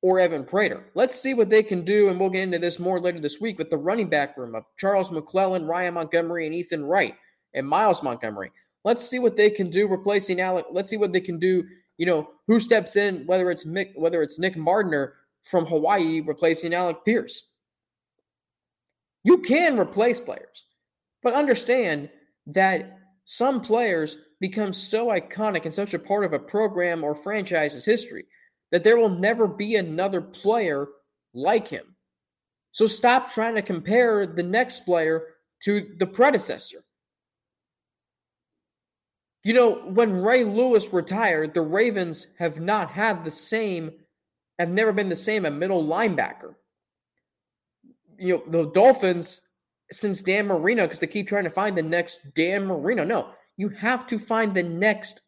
or 0.01 0.19
Evan 0.19 0.43
Prater. 0.43 0.85
Let's 0.95 1.19
see 1.19 1.33
what 1.33 1.49
they 1.49 1.63
can 1.63 1.83
do, 1.83 2.09
and 2.09 2.19
we'll 2.19 2.29
get 2.29 2.43
into 2.43 2.59
this 2.59 2.79
more 2.79 2.99
later 2.99 3.19
this 3.19 3.39
week 3.39 3.57
with 3.57 3.69
the 3.69 3.77
running 3.77 4.09
back 4.09 4.37
room 4.37 4.55
of 4.55 4.65
Charles 4.77 5.09
McClelland, 5.09 5.67
Ryan 5.67 5.93
Montgomery, 5.93 6.45
and 6.45 6.55
Ethan 6.55 6.83
Wright, 6.83 7.15
and 7.53 7.67
Miles 7.67 8.03
Montgomery. 8.03 8.51
Let's 8.83 9.07
see 9.07 9.19
what 9.19 9.35
they 9.35 9.49
can 9.49 9.69
do 9.69 9.87
replacing 9.87 10.41
Alec. 10.41 10.65
Let's 10.71 10.89
see 10.89 10.97
what 10.97 11.13
they 11.13 11.21
can 11.21 11.39
do. 11.39 11.63
You 11.97 12.05
know, 12.05 12.29
who 12.47 12.59
steps 12.59 12.95
in, 12.95 13.25
whether 13.27 13.51
it's 13.51 13.65
Mick, 13.65 13.91
whether 13.95 14.21
it's 14.21 14.39
Nick 14.39 14.55
Mardner 14.55 15.13
from 15.43 15.65
Hawaii 15.65 16.21
replacing 16.21 16.73
Alec 16.73 16.97
Pierce. 17.05 17.51
You 19.23 19.39
can 19.39 19.79
replace 19.79 20.19
players, 20.19 20.65
but 21.21 21.33
understand 21.33 22.09
that 22.47 22.97
some 23.25 23.61
players 23.61 24.17
become 24.39 24.73
so 24.73 25.07
iconic 25.07 25.65
and 25.65 25.73
such 25.73 25.93
a 25.93 25.99
part 25.99 26.25
of 26.25 26.33
a 26.33 26.39
program 26.39 27.03
or 27.03 27.13
franchise's 27.13 27.85
history 27.85 28.25
that 28.71 28.83
there 28.83 28.97
will 28.97 29.09
never 29.09 29.47
be 29.47 29.75
another 29.75 30.21
player 30.21 30.87
like 31.33 31.67
him. 31.67 31.95
So 32.71 32.87
stop 32.87 33.31
trying 33.31 33.55
to 33.55 33.61
compare 33.61 34.25
the 34.25 34.43
next 34.43 34.85
player 34.85 35.23
to 35.63 35.93
the 35.99 36.07
predecessor. 36.07 36.83
You 39.43 39.53
know, 39.53 39.73
when 39.73 40.21
Ray 40.21 40.43
Lewis 40.43 40.93
retired, 40.93 41.53
the 41.53 41.61
Ravens 41.61 42.27
have 42.37 42.59
not 42.59 42.91
had 42.91 43.23
the 43.23 43.31
same, 43.31 43.91
have 44.59 44.69
never 44.69 44.93
been 44.93 45.09
the 45.09 45.15
same 45.15 45.45
at 45.45 45.53
middle 45.53 45.83
linebacker. 45.83 46.55
You 48.19 48.43
know, 48.47 48.63
the 48.65 48.71
Dolphins, 48.71 49.41
since 49.91 50.21
Dan 50.21 50.45
Marino, 50.45 50.83
because 50.83 50.99
they 50.99 51.07
keep 51.07 51.27
trying 51.27 51.43
to 51.45 51.49
find 51.49 51.75
the 51.75 51.81
next 51.81 52.33
Dan 52.35 52.65
Marino. 52.67 53.03
No, 53.03 53.29
you 53.57 53.69
have 53.69 54.05
to 54.07 54.19
find 54.19 54.53
the 54.53 54.63
next 54.63 55.21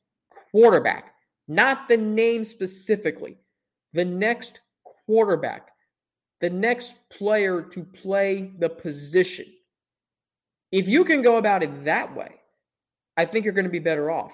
quarterback, 0.52 1.16
not 1.48 1.90
the 1.90 1.98
name 1.98 2.44
specifically, 2.44 3.40
the 3.94 4.06
next 4.06 4.62
quarterback, 5.08 5.70
the 6.40 6.52
next 6.52 6.94
player 7.10 7.64
to 7.64 7.84
play 7.84 8.52
the 8.60 8.70
position. 8.70 9.46
If 10.72 10.88
you 10.88 11.04
can 11.04 11.24
go 11.24 11.38
about 11.38 11.64
it 11.64 11.86
that 11.86 12.16
way, 12.16 12.36
I 13.18 13.26
think 13.26 13.46
you're 13.46 13.54
going 13.54 13.66
to 13.66 13.72
be 13.72 13.80
better 13.80 14.12
off. 14.12 14.34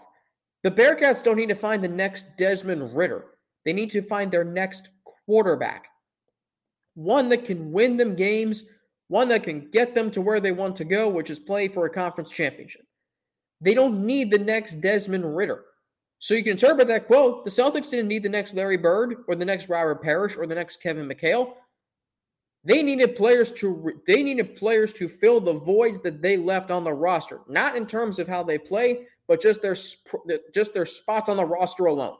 The 0.63 0.71
Bearcats 0.71 1.23
don't 1.23 1.37
need 1.37 1.49
to 1.49 1.55
find 1.55 1.83
the 1.83 1.87
next 1.87 2.25
Desmond 2.37 2.95
Ridder. 2.95 3.25
They 3.65 3.73
need 3.73 3.91
to 3.91 4.01
find 4.01 4.31
their 4.31 4.43
next 4.43 4.89
quarterback. 5.25 5.87
One 6.95 7.29
that 7.29 7.45
can 7.45 7.71
win 7.71 7.97
them 7.97 8.15
games, 8.15 8.65
one 9.07 9.29
that 9.29 9.43
can 9.43 9.69
get 9.71 9.95
them 9.95 10.11
to 10.11 10.21
where 10.21 10.39
they 10.39 10.51
want 10.51 10.75
to 10.77 10.85
go, 10.85 11.07
which 11.07 11.29
is 11.29 11.39
play 11.39 11.67
for 11.67 11.85
a 11.85 11.89
conference 11.89 12.29
championship. 12.29 12.85
They 13.61 13.73
don't 13.73 14.05
need 14.05 14.31
the 14.31 14.39
next 14.39 14.81
Desmond 14.81 15.35
Ridder. 15.35 15.63
So 16.19 16.33
you 16.33 16.43
can 16.43 16.51
interpret 16.51 16.87
that 16.89 17.07
quote 17.07 17.45
the 17.45 17.51
Celtics 17.51 17.89
didn't 17.89 18.09
need 18.09 18.23
the 18.23 18.29
next 18.29 18.53
Larry 18.53 18.77
Bird 18.77 19.23
or 19.27 19.35
the 19.35 19.45
next 19.45 19.69
Robert 19.69 20.03
Parish 20.03 20.35
or 20.35 20.45
the 20.47 20.55
next 20.55 20.81
Kevin 20.81 21.07
McHale. 21.07 21.53
They 22.63 22.83
needed 22.83 23.15
players 23.15 23.51
to 23.53 24.01
they 24.05 24.21
needed 24.21 24.55
players 24.57 24.91
to 24.93 25.07
fill 25.07 25.39
the 25.39 25.53
voids 25.53 26.01
that 26.01 26.21
they 26.21 26.35
left 26.35 26.71
on 26.71 26.83
the 26.83 26.93
roster, 26.93 27.39
not 27.47 27.77
in 27.77 27.85
terms 27.85 28.19
of 28.19 28.27
how 28.27 28.43
they 28.43 28.57
play, 28.57 29.07
but 29.27 29.41
just 29.41 29.61
their 29.61 29.75
just 30.53 30.73
their 30.73 30.85
spots 30.85 31.29
on 31.29 31.37
the 31.37 31.45
roster 31.45 31.85
alone. 31.85 32.17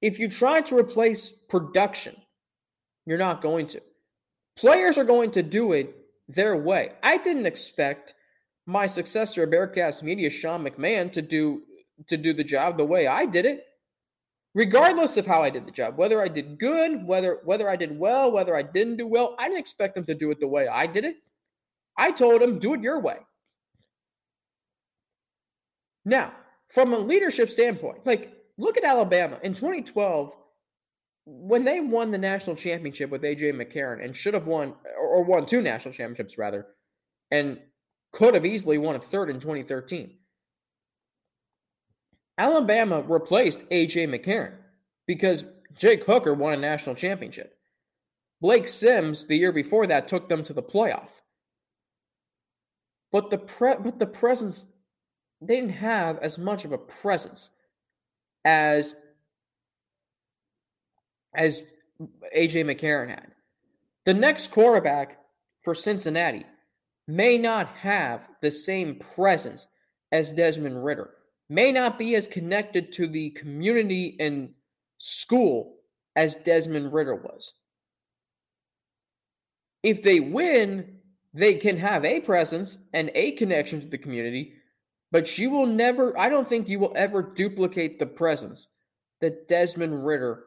If 0.00 0.18
you 0.18 0.28
try 0.28 0.60
to 0.62 0.76
replace 0.76 1.30
production, 1.30 2.16
you're 3.06 3.18
not 3.18 3.42
going 3.42 3.66
to. 3.68 3.82
Players 4.56 4.98
are 4.98 5.04
going 5.04 5.32
to 5.32 5.42
do 5.42 5.72
it 5.72 5.94
their 6.28 6.56
way. 6.56 6.92
I 7.02 7.18
didn't 7.18 7.46
expect 7.46 8.14
my 8.66 8.86
successor, 8.86 9.42
at 9.42 9.50
Bearcast 9.50 10.02
Media, 10.02 10.30
Sean 10.30 10.64
McMahon, 10.64 11.10
to 11.12 11.22
do 11.22 11.62
to 12.06 12.16
do 12.16 12.32
the 12.32 12.44
job 12.44 12.76
the 12.76 12.84
way 12.84 13.08
I 13.08 13.26
did 13.26 13.46
it 13.46 13.64
regardless 14.54 15.16
of 15.16 15.26
how 15.26 15.42
I 15.42 15.50
did 15.50 15.66
the 15.66 15.70
job, 15.72 15.96
whether 15.96 16.22
I 16.22 16.28
did 16.28 16.58
good, 16.58 17.06
whether 17.06 17.40
whether 17.44 17.68
I 17.68 17.76
did 17.76 17.98
well, 17.98 18.30
whether 18.30 18.56
I 18.56 18.62
didn't 18.62 18.96
do 18.96 19.06
well, 19.06 19.34
I 19.38 19.48
didn't 19.48 19.60
expect 19.60 19.94
them 19.94 20.04
to 20.06 20.14
do 20.14 20.30
it 20.30 20.40
the 20.40 20.48
way 20.48 20.68
I 20.68 20.86
did 20.86 21.04
it. 21.04 21.16
I 21.96 22.10
told 22.10 22.40
them, 22.40 22.58
do 22.58 22.74
it 22.74 22.80
your 22.80 23.00
way. 23.00 23.18
Now, 26.04 26.32
from 26.68 26.92
a 26.92 26.98
leadership 26.98 27.50
standpoint, 27.50 28.06
like 28.06 28.32
look 28.58 28.76
at 28.76 28.84
Alabama 28.84 29.38
in 29.42 29.54
2012 29.54 30.32
when 31.24 31.64
they 31.64 31.80
won 31.80 32.10
the 32.10 32.18
national 32.18 32.56
championship 32.56 33.10
with 33.10 33.22
AJ 33.22 33.54
McCarron 33.54 34.04
and 34.04 34.16
should 34.16 34.34
have 34.34 34.46
won 34.46 34.74
or 34.98 35.22
won 35.22 35.46
two 35.46 35.62
national 35.62 35.94
championships 35.94 36.36
rather, 36.36 36.66
and 37.30 37.58
could 38.12 38.34
have 38.34 38.44
easily 38.44 38.78
won 38.78 38.96
a 38.96 39.00
third 39.00 39.30
in 39.30 39.38
2013. 39.38 40.18
Alabama 42.42 43.02
replaced 43.02 43.62
A.J. 43.70 44.08
McCarron 44.08 44.56
because 45.06 45.44
Jake 45.78 46.04
Coker 46.04 46.34
won 46.34 46.52
a 46.52 46.56
national 46.56 46.96
championship. 46.96 47.56
Blake 48.40 48.66
Sims, 48.66 49.26
the 49.26 49.36
year 49.36 49.52
before 49.52 49.86
that, 49.86 50.08
took 50.08 50.28
them 50.28 50.42
to 50.42 50.52
the 50.52 50.62
playoff. 50.62 51.10
But 53.12 53.30
the 53.30 53.38
pre- 53.38 53.76
but 53.76 54.00
the 54.00 54.08
presence 54.08 54.66
they 55.40 55.54
didn't 55.54 55.70
have 55.70 56.18
as 56.18 56.36
much 56.36 56.64
of 56.64 56.72
a 56.72 56.78
presence 56.78 57.50
as 58.44 58.96
as 61.36 61.62
AJ 62.36 62.64
McCarron 62.64 63.10
had. 63.10 63.36
The 64.04 64.14
next 64.14 64.50
quarterback 64.50 65.20
for 65.62 65.76
Cincinnati 65.76 66.44
may 67.06 67.38
not 67.38 67.68
have 67.68 68.26
the 68.40 68.50
same 68.50 68.96
presence 68.96 69.68
as 70.10 70.32
Desmond 70.32 70.84
Ridder 70.84 71.10
may 71.52 71.70
not 71.70 71.98
be 71.98 72.14
as 72.14 72.26
connected 72.26 72.92
to 72.92 73.06
the 73.06 73.28
community 73.30 74.16
and 74.18 74.54
school 74.96 75.74
as 76.16 76.34
Desmond 76.34 76.92
Ridder 76.92 77.16
was. 77.16 77.52
If 79.82 80.02
they 80.02 80.20
win, 80.20 80.96
they 81.34 81.54
can 81.56 81.76
have 81.76 82.06
a 82.06 82.20
presence 82.20 82.78
and 82.94 83.10
a 83.14 83.32
connection 83.32 83.80
to 83.80 83.86
the 83.86 83.98
community, 83.98 84.54
but 85.10 85.36
you 85.36 85.50
will 85.50 85.66
never, 85.66 86.18
I 86.18 86.30
don't 86.30 86.48
think 86.48 86.68
you 86.68 86.78
will 86.78 86.94
ever 86.96 87.22
duplicate 87.22 87.98
the 87.98 88.06
presence 88.06 88.68
that 89.20 89.46
Desmond 89.46 90.06
Ridder 90.06 90.44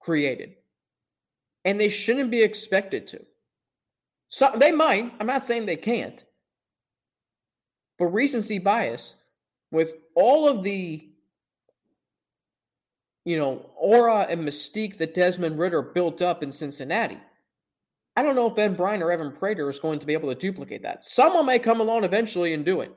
created. 0.00 0.56
And 1.64 1.80
they 1.80 1.88
shouldn't 1.88 2.30
be 2.30 2.42
expected 2.42 3.06
to. 3.08 3.24
So 4.28 4.52
they 4.56 4.72
might, 4.72 5.12
I'm 5.18 5.26
not 5.26 5.46
saying 5.46 5.64
they 5.64 5.76
can't. 5.76 6.22
But 7.98 8.06
recency 8.06 8.58
bias 8.58 9.14
with 9.70 9.94
all 10.14 10.48
of 10.48 10.62
the 10.62 11.06
you 13.24 13.36
know 13.36 13.70
aura 13.76 14.26
and 14.28 14.46
mystique 14.46 14.96
that 14.98 15.14
Desmond 15.14 15.58
Ridder 15.58 15.82
built 15.82 16.22
up 16.22 16.42
in 16.42 16.52
Cincinnati. 16.52 17.18
I 18.16 18.22
don't 18.22 18.34
know 18.34 18.48
if 18.48 18.56
Ben 18.56 18.74
Bryant 18.74 19.02
or 19.02 19.12
Evan 19.12 19.32
Prater 19.32 19.68
is 19.68 19.78
going 19.78 19.98
to 20.00 20.06
be 20.06 20.12
able 20.12 20.28
to 20.28 20.34
duplicate 20.34 20.82
that. 20.82 21.04
Someone 21.04 21.46
may 21.46 21.58
come 21.58 21.80
along 21.80 22.04
eventually 22.04 22.52
and 22.52 22.64
do 22.64 22.80
it. 22.80 22.94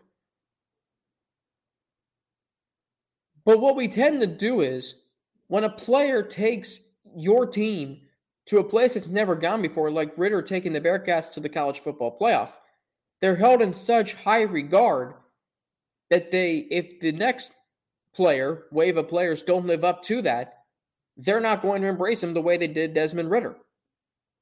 But 3.46 3.60
what 3.60 3.76
we 3.76 3.88
tend 3.88 4.22
to 4.22 4.28
do 4.28 4.62
is 4.62 4.96
when 5.48 5.66
a 5.66 5.70
player 5.70 6.24
takes 6.24 6.80
your 7.16 7.46
team 7.46 8.02
to 8.46 8.60
a 8.60 8.64
place 8.64 8.96
it's 8.96 9.10
never 9.10 9.36
gone 9.36 9.62
before, 9.62 9.92
like 9.92 10.18
Ridder 10.18 10.42
taking 10.42 10.74
the 10.74 10.82
Bearcats 10.82 11.32
to 11.34 11.40
the 11.40 11.50
college 11.50 11.80
football 11.80 12.18
playoff, 12.20 12.50
they're 13.22 13.36
held 13.36 13.62
in 13.62 13.74
such 13.74 14.16
high 14.16 14.42
regard 14.42 15.14
that 16.14 16.30
they, 16.30 16.68
if 16.70 17.00
the 17.00 17.12
next 17.12 17.54
player, 18.14 18.66
wave 18.70 18.98
of 18.98 19.10
players, 19.10 19.42
don't 19.42 19.66
live 19.66 19.84
up 19.84 20.04
to 20.04 20.22
that, 20.22 20.60
they're 21.18 21.40
not 21.40 21.64
going 21.64 21.82
to 21.82 21.88
embrace 21.88 22.22
him 22.22 22.36
the 22.36 22.42
way 22.42 22.56
they 22.56 22.68
did 22.68 22.94
Desmond 22.94 23.32
Ridder. 23.32 23.56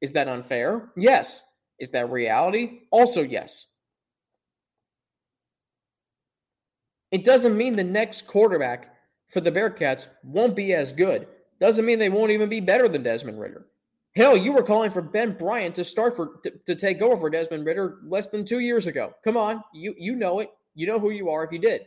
Is 0.02 0.12
that 0.12 0.28
unfair? 0.28 0.92
Yes. 0.98 1.44
Is 1.80 1.92
that 1.92 2.12
reality? 2.12 2.82
Also, 2.92 3.22
yes. 3.24 3.68
It 7.10 7.24
doesn't 7.24 7.56
mean 7.56 7.78
the 7.78 7.86
next 7.86 8.28
quarterback 8.28 8.94
for 9.30 9.40
the 9.40 9.50
Bearcats 9.50 10.08
won't 10.26 10.58
be 10.58 10.74
as 10.74 10.92
good. 10.92 11.26
Doesn't 11.62 11.86
mean 11.86 12.00
they 12.00 12.10
won't 12.10 12.32
even 12.32 12.50
be 12.50 12.60
better 12.60 12.90
than 12.90 13.04
Desmond 13.04 13.40
Ridder. 13.40 13.66
Hell, 14.14 14.36
you 14.36 14.52
were 14.52 14.64
calling 14.64 14.92
for 14.92 15.02
Ben 15.02 15.38
Bryant 15.38 15.76
to 15.76 15.86
start 15.86 16.18
for 16.18 16.42
to, 16.44 16.52
to 16.66 16.76
take 16.76 17.02
over 17.02 17.16
for 17.16 17.30
Desmond 17.30 17.66
Ridder 17.66 18.00
less 18.06 18.28
than 18.28 18.44
two 18.44 18.60
years 18.60 18.88
ago. 18.88 19.14
Come 19.24 19.38
on, 19.38 19.64
you 19.74 19.96
you 19.98 20.18
know 20.18 20.42
it. 20.42 20.50
You 20.76 20.88
know 20.88 21.00
who 21.00 21.12
you 21.12 21.30
are 21.30 21.44
if 21.44 21.52
you 21.52 21.60
did. 21.60 21.86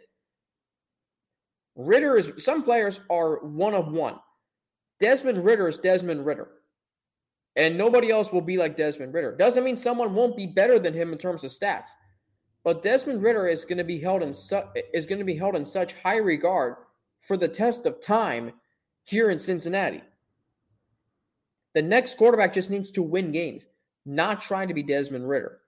Ridder 1.76 2.16
is, 2.16 2.32
some 2.44 2.62
players 2.62 3.00
are 3.10 3.44
one 3.44 3.74
of 3.74 3.92
one. 3.92 4.16
Desmond 5.00 5.44
Ridder 5.44 5.68
is 5.68 5.78
Desmond 5.78 6.24
Ridder. 6.24 6.48
And 7.56 7.78
nobody 7.78 8.10
else 8.10 8.32
will 8.32 8.40
be 8.40 8.56
like 8.56 8.76
Desmond 8.76 9.14
Ridder. 9.14 9.36
Doesn't 9.36 9.64
mean 9.64 9.76
someone 9.76 10.14
won't 10.14 10.36
be 10.36 10.46
better 10.46 10.78
than 10.78 10.94
him 10.94 11.12
in 11.12 11.18
terms 11.18 11.44
of 11.44 11.50
stats. 11.50 11.90
But 12.64 12.82
Desmond 12.82 13.22
Ridder 13.22 13.46
is 13.46 13.64
going 13.64 13.78
to 13.78 13.84
be 13.84 14.00
held 14.00 14.22
in 14.22 14.32
su- 14.32 14.62
is 14.92 15.06
going 15.06 15.18
to 15.18 15.24
be 15.24 15.36
held 15.36 15.54
in 15.54 15.64
such 15.64 15.92
high 16.02 16.16
regard 16.16 16.76
for 17.20 17.36
the 17.36 17.48
test 17.48 17.86
of 17.86 18.00
time 18.00 18.52
here 19.04 19.30
in 19.30 19.38
Cincinnati. 19.38 20.02
The 21.74 21.82
next 21.82 22.16
quarterback 22.16 22.54
just 22.54 22.70
needs 22.70 22.90
to 22.92 23.02
win 23.02 23.32
games, 23.32 23.66
not 24.06 24.40
trying 24.40 24.68
to 24.68 24.74
be 24.74 24.82
Desmond 24.82 25.28
Ridder. 25.28 25.60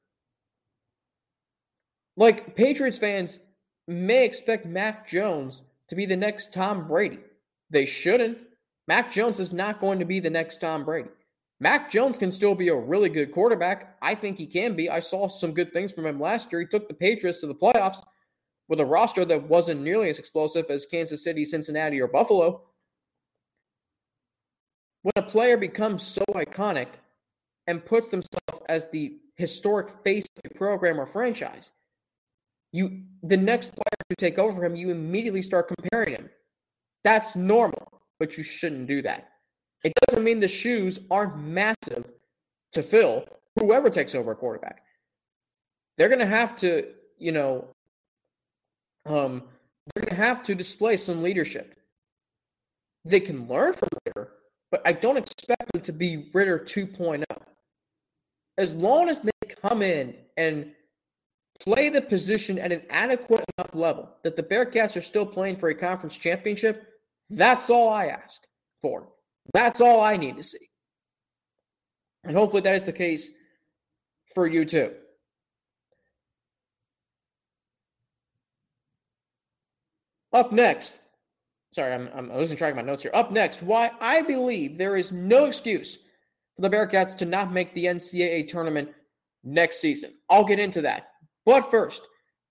Like 2.16 2.56
Patriots 2.56 2.98
fans 2.98 3.38
may 3.86 4.24
expect 4.24 4.66
Mac 4.66 5.08
Jones 5.08 5.62
to 5.88 5.94
be 5.94 6.06
the 6.06 6.16
next 6.16 6.52
Tom 6.52 6.88
Brady. 6.88 7.18
They 7.70 7.86
shouldn't. 7.86 8.38
Mac 8.88 9.12
Jones 9.12 9.40
is 9.40 9.52
not 9.52 9.80
going 9.80 9.98
to 9.98 10.04
be 10.04 10.20
the 10.20 10.30
next 10.30 10.60
Tom 10.60 10.84
Brady. 10.84 11.10
Mac 11.58 11.90
Jones 11.90 12.18
can 12.18 12.30
still 12.30 12.54
be 12.54 12.68
a 12.68 12.74
really 12.74 13.08
good 13.08 13.32
quarterback. 13.32 13.96
I 14.02 14.14
think 14.14 14.36
he 14.36 14.46
can 14.46 14.76
be. 14.76 14.90
I 14.90 15.00
saw 15.00 15.26
some 15.26 15.52
good 15.52 15.72
things 15.72 15.92
from 15.92 16.06
him 16.06 16.20
last 16.20 16.52
year. 16.52 16.60
He 16.60 16.66
took 16.66 16.86
the 16.86 16.94
Patriots 16.94 17.38
to 17.40 17.46
the 17.46 17.54
playoffs 17.54 18.02
with 18.68 18.80
a 18.80 18.84
roster 18.84 19.24
that 19.24 19.48
wasn't 19.48 19.80
nearly 19.80 20.08
as 20.10 20.18
explosive 20.18 20.66
as 20.70 20.86
Kansas 20.86 21.24
City, 21.24 21.44
Cincinnati, 21.44 22.00
or 22.00 22.08
Buffalo. 22.08 22.62
When 25.02 25.12
a 25.16 25.22
player 25.22 25.56
becomes 25.56 26.02
so 26.02 26.24
iconic 26.30 26.88
and 27.66 27.84
puts 27.84 28.08
themselves 28.08 28.64
as 28.68 28.90
the 28.90 29.18
historic 29.36 29.88
face 30.04 30.26
of 30.44 30.50
a 30.50 30.58
program 30.58 31.00
or 31.00 31.06
franchise, 31.06 31.72
you 32.72 33.02
the 33.22 33.36
next 33.36 33.74
player 33.74 34.06
to 34.10 34.16
take 34.16 34.38
over 34.38 34.64
him, 34.64 34.76
you 34.76 34.90
immediately 34.90 35.42
start 35.42 35.68
comparing 35.68 36.14
him. 36.14 36.30
That's 37.04 37.36
normal, 37.36 38.00
but 38.18 38.36
you 38.36 38.44
shouldn't 38.44 38.86
do 38.86 39.02
that. 39.02 39.28
It 39.84 39.92
doesn't 40.08 40.24
mean 40.24 40.40
the 40.40 40.48
shoes 40.48 41.00
aren't 41.10 41.38
massive 41.38 42.10
to 42.72 42.82
fill 42.82 43.24
whoever 43.58 43.90
takes 43.90 44.14
over 44.14 44.32
a 44.32 44.36
quarterback. 44.36 44.82
They're 45.96 46.08
going 46.08 46.20
to 46.20 46.26
have 46.26 46.56
to, 46.56 46.88
you 47.18 47.32
know, 47.32 47.68
um, 49.06 49.44
they're 49.94 50.04
going 50.04 50.16
to 50.16 50.22
have 50.22 50.42
to 50.44 50.54
display 50.54 50.96
some 50.96 51.22
leadership. 51.22 51.76
They 53.04 53.20
can 53.20 53.48
learn 53.48 53.72
from 53.72 53.88
Ridder, 54.04 54.30
but 54.70 54.82
I 54.84 54.92
don't 54.92 55.16
expect 55.16 55.72
them 55.72 55.82
to 55.82 55.92
be 55.92 56.28
Ridder 56.32 56.58
2.0. 56.58 57.22
As 58.58 58.74
long 58.74 59.08
as 59.08 59.20
they 59.20 59.30
come 59.62 59.82
in 59.82 60.14
and 60.36 60.72
play 61.60 61.88
the 61.88 62.02
position 62.02 62.58
at 62.58 62.72
an 62.72 62.82
adequate 62.90 63.44
enough 63.56 63.74
level 63.74 64.08
that 64.22 64.36
the 64.36 64.42
Bearcats 64.42 64.96
are 64.96 65.02
still 65.02 65.26
playing 65.26 65.56
for 65.56 65.68
a 65.68 65.74
conference 65.74 66.16
championship, 66.16 66.86
that's 67.30 67.70
all 67.70 67.88
I 67.88 68.06
ask 68.06 68.42
for. 68.82 69.08
That's 69.52 69.80
all 69.80 70.00
I 70.00 70.16
need 70.16 70.36
to 70.36 70.42
see. 70.42 70.70
And 72.24 72.36
hopefully 72.36 72.62
that 72.62 72.74
is 72.74 72.84
the 72.84 72.92
case 72.92 73.30
for 74.34 74.46
you 74.46 74.64
too. 74.64 74.92
Up 80.32 80.52
next, 80.52 81.00
sorry, 81.72 81.94
I'm, 81.94 82.10
I'm 82.14 82.36
losing 82.36 82.56
track 82.56 82.72
of 82.72 82.76
my 82.76 82.82
notes 82.82 83.02
here. 83.02 83.12
Up 83.14 83.30
next, 83.30 83.62
why 83.62 83.92
I 84.00 84.20
believe 84.22 84.76
there 84.76 84.96
is 84.96 85.12
no 85.12 85.46
excuse 85.46 85.96
for 86.54 86.62
the 86.62 86.70
Bearcats 86.70 87.16
to 87.18 87.24
not 87.24 87.52
make 87.52 87.72
the 87.74 87.86
NCAA 87.86 88.48
tournament 88.48 88.90
next 89.44 89.80
season. 89.80 90.12
I'll 90.28 90.44
get 90.44 90.58
into 90.58 90.82
that. 90.82 91.12
But 91.46 91.70
first, 91.70 92.02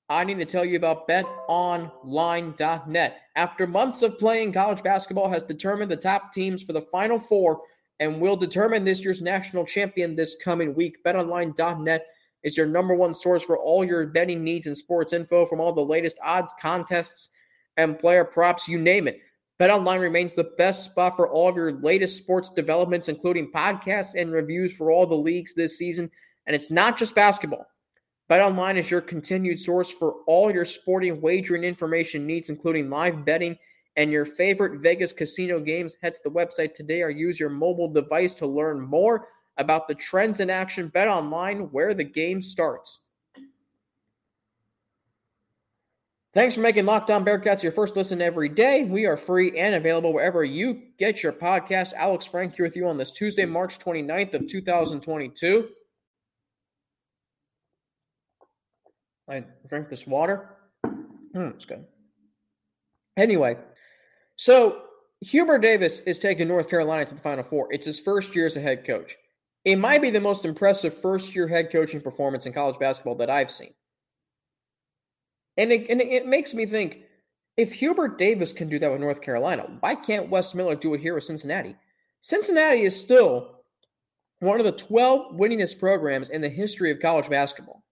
I 0.09 0.23
need 0.23 0.39
to 0.39 0.45
tell 0.45 0.65
you 0.65 0.77
about 0.77 1.07
betonline.net. 1.07 3.17
After 3.35 3.67
months 3.67 4.01
of 4.01 4.17
playing, 4.17 4.53
college 4.53 4.81
basketball 4.81 5.29
has 5.29 5.43
determined 5.43 5.91
the 5.91 5.97
top 5.97 6.31
teams 6.31 6.63
for 6.63 6.71
the 6.73 6.87
Final 6.91 7.19
Four 7.19 7.61
and 7.99 8.21
will 8.21 8.37
determine 8.37 8.85
this 8.85 9.03
year's 9.03 9.21
national 9.21 9.65
champion 9.65 10.15
this 10.15 10.37
coming 10.43 10.73
week. 10.73 11.03
BetOnline.net 11.03 12.05
is 12.43 12.55
your 12.55 12.67
number 12.67 12.95
one 12.95 13.13
source 13.13 13.43
for 13.43 13.57
all 13.57 13.83
your 13.83 14.07
betting 14.07 14.41
needs 14.43 14.67
and 14.67 14.77
sports 14.77 15.11
info 15.11 15.45
from 15.45 15.59
all 15.59 15.73
the 15.73 15.81
latest 15.81 16.17
odds, 16.23 16.53
contests, 16.59 17.29
and 17.77 17.99
player 17.99 18.23
props, 18.23 18.67
you 18.67 18.77
name 18.77 19.07
it. 19.07 19.19
BetOnline 19.59 19.99
remains 19.99 20.33
the 20.33 20.51
best 20.57 20.85
spot 20.85 21.17
for 21.17 21.29
all 21.29 21.49
of 21.49 21.55
your 21.55 21.73
latest 21.81 22.17
sports 22.17 22.49
developments, 22.49 23.09
including 23.09 23.51
podcasts 23.51 24.19
and 24.19 24.31
reviews 24.31 24.75
for 24.75 24.91
all 24.91 25.05
the 25.05 25.15
leagues 25.15 25.53
this 25.53 25.77
season. 25.77 26.09
And 26.45 26.55
it's 26.55 26.71
not 26.71 26.97
just 26.97 27.15
basketball. 27.15 27.65
BetOnline 28.29 28.77
is 28.77 28.89
your 28.89 29.01
continued 29.01 29.59
source 29.59 29.91
for 29.91 30.15
all 30.25 30.51
your 30.51 30.65
sporting 30.65 31.21
wagering 31.21 31.63
information 31.63 32.25
needs, 32.25 32.49
including 32.49 32.89
live 32.89 33.23
betting 33.23 33.57
and 33.97 34.11
your 34.11 34.25
favorite 34.25 34.81
Vegas 34.81 35.13
casino 35.13 35.59
games. 35.59 35.95
Head 36.01 36.15
to 36.15 36.21
the 36.23 36.31
website 36.31 36.73
today 36.73 37.01
or 37.03 37.09
use 37.09 37.39
your 37.39 37.49
mobile 37.49 37.91
device 37.91 38.33
to 38.35 38.47
learn 38.47 38.81
more 38.81 39.27
about 39.57 39.87
the 39.87 39.95
trends 39.95 40.39
in 40.39 40.49
action. 40.49 40.91
BetOnline, 40.93 41.71
where 41.71 41.93
the 41.93 42.03
game 42.03 42.41
starts. 42.41 43.01
Thanks 46.33 46.55
for 46.55 46.61
making 46.61 46.85
Locked 46.85 47.11
On 47.11 47.23
Bearcats 47.23 47.63
your 47.63 47.71
first 47.71 47.95
listen 47.95 48.21
every 48.21 48.49
day. 48.49 48.83
We 48.83 49.05
are 49.05 49.15
free 49.15 49.57
and 49.57 49.75
available 49.75 50.11
wherever 50.11 50.43
you 50.43 50.81
get 50.97 51.23
your 51.23 51.31
podcast. 51.31 51.93
Alex 51.93 52.25
Frank 52.25 52.55
here 52.55 52.65
with 52.65 52.75
you 52.75 52.89
on 52.89 52.97
this 52.97 53.11
Tuesday, 53.11 53.45
March 53.45 53.79
29th 53.79 54.33
of 54.33 54.47
2022. 54.47 55.69
I 59.29 59.43
drink 59.67 59.89
this 59.89 60.05
water. 60.05 60.49
Mm, 60.85 61.55
it's 61.55 61.65
good. 61.65 61.85
Anyway, 63.17 63.57
so 64.35 64.83
Hubert 65.21 65.59
Davis 65.59 65.99
is 65.99 66.19
taking 66.19 66.47
North 66.47 66.69
Carolina 66.69 67.05
to 67.05 67.15
the 67.15 67.21
Final 67.21 67.43
Four. 67.43 67.71
It's 67.71 67.85
his 67.85 67.99
first 67.99 68.35
year 68.35 68.45
as 68.45 68.57
a 68.57 68.61
head 68.61 68.85
coach. 68.85 69.15
It 69.63 69.77
might 69.77 70.01
be 70.01 70.11
the 70.11 70.21
most 70.21 70.45
impressive 70.45 71.01
first 71.01 71.35
year 71.35 71.47
head 71.47 71.71
coaching 71.71 72.01
performance 72.01 72.45
in 72.45 72.53
college 72.53 72.77
basketball 72.79 73.15
that 73.15 73.29
I've 73.29 73.51
seen. 73.51 73.73
And 75.57 75.71
it, 75.71 75.89
and 75.89 76.01
it 76.01 76.27
makes 76.27 76.53
me 76.53 76.65
think 76.65 76.99
if 77.57 77.73
Hubert 77.73 78.19
Davis 78.19 78.53
can 78.53 78.69
do 78.69 78.77
that 78.79 78.91
with 78.91 78.99
North 78.99 79.21
Carolina, 79.21 79.65
why 79.79 79.95
can't 79.95 80.29
Wes 80.29 80.53
Miller 80.53 80.75
do 80.75 80.93
it 80.93 80.99
here 80.99 81.15
with 81.15 81.23
Cincinnati? 81.23 81.75
Cincinnati 82.21 82.83
is 82.83 82.99
still 82.99 83.61
one 84.39 84.59
of 84.59 84.65
the 84.65 84.73
12 84.73 85.35
winningest 85.35 85.79
programs 85.79 86.29
in 86.29 86.41
the 86.41 86.49
history 86.49 86.91
of 86.91 86.99
college 86.99 87.29
basketball. 87.29 87.83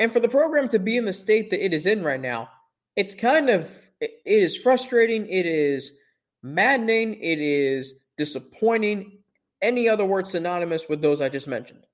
And 0.00 0.10
for 0.10 0.18
the 0.18 0.28
program 0.28 0.68
to 0.70 0.78
be 0.78 0.96
in 0.96 1.04
the 1.04 1.12
state 1.12 1.50
that 1.50 1.64
it 1.64 1.74
is 1.74 1.84
in 1.84 2.02
right 2.02 2.20
now, 2.20 2.48
it's 2.96 3.14
kind 3.14 3.50
of 3.50 3.70
it 4.00 4.22
is 4.24 4.56
frustrating, 4.56 5.28
it 5.28 5.44
is 5.44 5.98
maddening, 6.42 7.14
it 7.20 7.38
is 7.38 8.00
disappointing. 8.16 9.18
Any 9.60 9.90
other 9.90 10.06
word 10.06 10.26
synonymous 10.26 10.88
with 10.88 11.02
those 11.02 11.20
I 11.20 11.28
just 11.28 11.46
mentioned. 11.46 11.84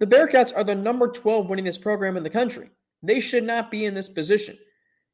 The 0.00 0.08
Bearcats 0.08 0.52
are 0.54 0.64
the 0.64 0.74
number 0.74 1.06
12 1.06 1.46
winningest 1.46 1.82
program 1.82 2.16
in 2.16 2.24
the 2.24 2.30
country. 2.30 2.70
They 3.00 3.20
should 3.20 3.44
not 3.44 3.70
be 3.70 3.84
in 3.84 3.94
this 3.94 4.08
position. 4.08 4.58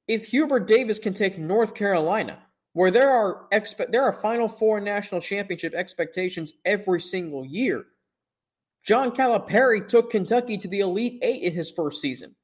If 0.08 0.24
Hubert 0.24 0.66
Davis 0.66 0.98
can 0.98 1.12
take 1.12 1.38
North 1.38 1.74
Carolina, 1.74 2.38
where 2.72 2.90
there 2.90 3.10
are 3.10 3.46
expe- 3.52 3.92
there 3.92 4.04
are 4.04 4.22
Final 4.22 4.48
Four 4.48 4.80
national 4.80 5.20
championship 5.20 5.74
expectations 5.74 6.54
every 6.64 7.00
single 7.00 7.44
year, 7.44 7.84
John 8.86 9.10
Calipari 9.10 9.86
took 9.86 10.10
Kentucky 10.10 10.56
to 10.58 10.68
the 10.68 10.80
Elite 10.80 11.18
Eight 11.22 11.42
in 11.42 11.52
his 11.52 11.70
first 11.70 12.00
season. 12.00 12.36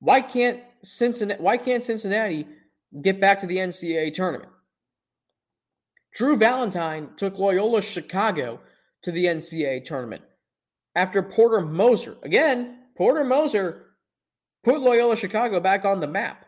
Why 0.00 0.20
can't 0.20 0.60
Cincinnati, 0.82 1.42
why 1.42 1.56
can't 1.56 1.82
Cincinnati 1.82 2.46
get 3.02 3.20
back 3.20 3.40
to 3.40 3.46
the 3.46 3.56
NCAA 3.56 4.14
tournament? 4.14 4.50
Drew 6.14 6.36
Valentine 6.36 7.10
took 7.16 7.38
Loyola 7.38 7.82
Chicago 7.82 8.60
to 9.02 9.12
the 9.12 9.26
NCAA 9.26 9.84
tournament 9.84 10.22
after 10.96 11.22
Porter 11.22 11.60
Moser. 11.60 12.16
Again, 12.24 12.78
Porter 12.96 13.22
Moser 13.22 13.86
put 14.64 14.80
Loyola 14.80 15.16
Chicago 15.16 15.60
back 15.60 15.84
on 15.84 16.00
the 16.00 16.06
map. 16.06 16.44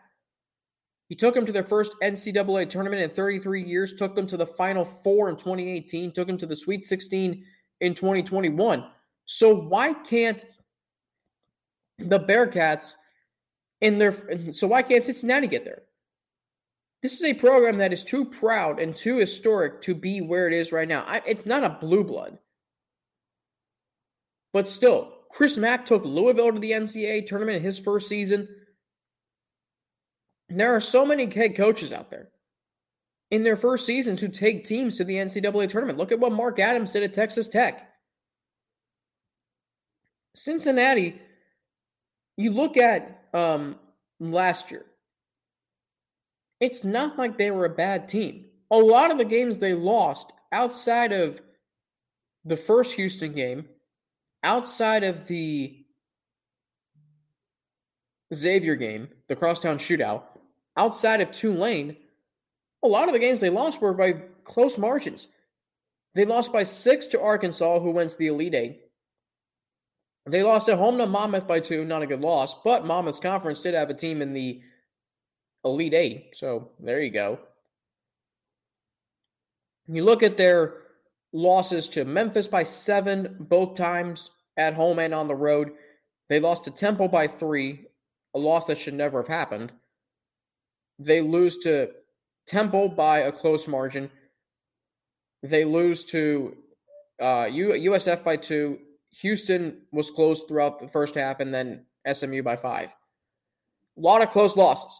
He 1.07 1.15
took 1.15 1.33
them 1.33 1.45
to 1.45 1.51
their 1.51 1.63
first 1.63 1.93
NCAA 2.01 2.69
tournament 2.69 3.01
in 3.01 3.09
33 3.09 3.63
years, 3.63 3.93
took 3.95 4.15
them 4.15 4.27
to 4.27 4.37
the 4.37 4.45
Final 4.45 4.85
Four 5.03 5.29
in 5.29 5.35
2018, 5.35 6.13
took 6.13 6.27
them 6.27 6.37
to 6.37 6.45
the 6.45 6.55
Sweet 6.55 6.85
16 6.85 7.43
in 7.81 7.95
2021. 7.95 8.85
So 9.25 9.53
why 9.53 9.93
can't 9.93 10.45
the 11.97 12.19
Bearcats 12.19 12.95
in 13.81 13.97
their 13.97 14.53
so 14.53 14.67
why 14.67 14.81
can't 14.83 15.03
Cincinnati 15.03 15.47
get 15.47 15.65
there? 15.65 15.81
This 17.01 17.15
is 17.15 17.23
a 17.23 17.33
program 17.33 17.79
that 17.79 17.93
is 17.93 18.03
too 18.03 18.25
proud 18.25 18.79
and 18.79 18.95
too 18.95 19.17
historic 19.17 19.81
to 19.81 19.95
be 19.95 20.21
where 20.21 20.47
it 20.47 20.53
is 20.53 20.71
right 20.71 20.87
now. 20.87 21.03
I, 21.07 21.21
it's 21.25 21.47
not 21.47 21.63
a 21.63 21.77
blue 21.81 22.03
blood. 22.03 22.37
But 24.53 24.67
still, 24.67 25.11
Chris 25.31 25.57
Mack 25.57 25.85
took 25.85 26.05
Louisville 26.05 26.51
to 26.51 26.59
the 26.59 26.71
NCAA 26.71 27.25
tournament 27.25 27.57
in 27.57 27.63
his 27.63 27.79
first 27.79 28.07
season. 28.07 28.47
There 30.49 30.75
are 30.75 30.81
so 30.81 31.05
many 31.05 31.25
head 31.25 31.55
coaches 31.55 31.91
out 31.91 32.11
there 32.11 32.27
in 33.31 33.43
their 33.43 33.55
first 33.55 33.85
seasons 33.85 34.19
who 34.19 34.27
take 34.27 34.65
teams 34.65 34.97
to 34.97 35.05
the 35.05 35.15
NCAA 35.15 35.69
tournament. 35.69 35.97
Look 35.97 36.11
at 36.11 36.19
what 36.19 36.33
Mark 36.33 36.59
Adams 36.59 36.91
did 36.91 37.03
at 37.03 37.13
Texas 37.13 37.47
Tech. 37.47 37.89
Cincinnati, 40.35 41.19
you 42.37 42.51
look 42.51 42.77
at 42.77 43.25
um, 43.33 43.77
last 44.19 44.69
year, 44.69 44.85
it's 46.59 46.83
not 46.83 47.17
like 47.17 47.37
they 47.37 47.51
were 47.51 47.65
a 47.65 47.69
bad 47.69 48.07
team. 48.07 48.45
A 48.69 48.77
lot 48.77 49.11
of 49.11 49.17
the 49.17 49.25
games 49.25 49.57
they 49.57 49.73
lost 49.73 50.31
outside 50.51 51.11
of 51.11 51.39
the 52.45 52.57
first 52.57 52.93
Houston 52.93 53.33
game, 53.33 53.65
outside 54.43 55.03
of 55.03 55.27
the 55.27 55.85
Xavier 58.33 58.75
game, 58.75 59.09
the 59.27 59.35
crosstown 59.35 59.77
shootout, 59.77 60.23
outside 60.77 61.21
of 61.21 61.31
Tulane, 61.31 61.97
a 62.83 62.87
lot 62.87 63.07
of 63.07 63.13
the 63.13 63.19
games 63.19 63.39
they 63.39 63.49
lost 63.49 63.81
were 63.81 63.93
by 63.93 64.13
close 64.43 64.77
margins. 64.77 65.27
They 66.13 66.25
lost 66.25 66.51
by 66.51 66.63
six 66.63 67.07
to 67.07 67.21
Arkansas, 67.21 67.79
who 67.79 67.91
went 67.91 68.11
to 68.11 68.17
the 68.17 68.27
Elite 68.27 68.55
Eight. 68.55 68.81
They 70.25 70.43
lost 70.43 70.69
at 70.69 70.77
home 70.77 70.97
to 70.97 71.07
Monmouth 71.07 71.47
by 71.47 71.59
two, 71.59 71.83
not 71.85 72.03
a 72.03 72.07
good 72.07 72.21
loss, 72.21 72.55
but 72.63 72.85
Monmouth's 72.85 73.19
conference 73.19 73.61
did 73.61 73.73
have 73.73 73.89
a 73.89 73.95
team 73.95 74.21
in 74.21 74.33
the 74.33 74.61
Elite 75.63 75.93
Eight, 75.93 76.33
so 76.35 76.69
there 76.79 77.01
you 77.01 77.11
go. 77.11 77.39
You 79.87 80.03
look 80.03 80.21
at 80.21 80.37
their 80.37 80.75
losses 81.33 81.87
to 81.89 82.05
Memphis 82.05 82.47
by 82.47 82.63
seven, 82.63 83.35
both 83.39 83.75
times 83.75 84.29
at 84.57 84.73
home 84.73 84.99
and 84.99 85.13
on 85.13 85.27
the 85.27 85.35
road. 85.35 85.71
They 86.29 86.39
lost 86.39 86.65
to 86.65 86.71
Temple 86.71 87.07
by 87.07 87.27
three, 87.27 87.87
a 88.33 88.39
loss 88.39 88.65
that 88.67 88.77
should 88.77 88.93
never 88.93 89.21
have 89.21 89.27
happened. 89.27 89.71
They 90.99 91.21
lose 91.21 91.57
to 91.59 91.91
Temple 92.47 92.89
by 92.89 93.19
a 93.19 93.31
close 93.31 93.67
margin. 93.67 94.09
They 95.43 95.63
lose 95.63 96.03
to 96.05 96.55
uh, 97.19 97.45
USF 97.45 98.23
by 98.23 98.37
two. 98.37 98.79
Houston 99.21 99.81
was 99.91 100.09
close 100.09 100.43
throughout 100.43 100.79
the 100.79 100.87
first 100.87 101.15
half, 101.15 101.39
and 101.39 101.53
then 101.53 101.85
SMU 102.11 102.43
by 102.43 102.55
five. 102.55 102.89
A 103.97 103.99
lot 103.99 104.21
of 104.21 104.29
close 104.29 104.55
losses. 104.55 104.99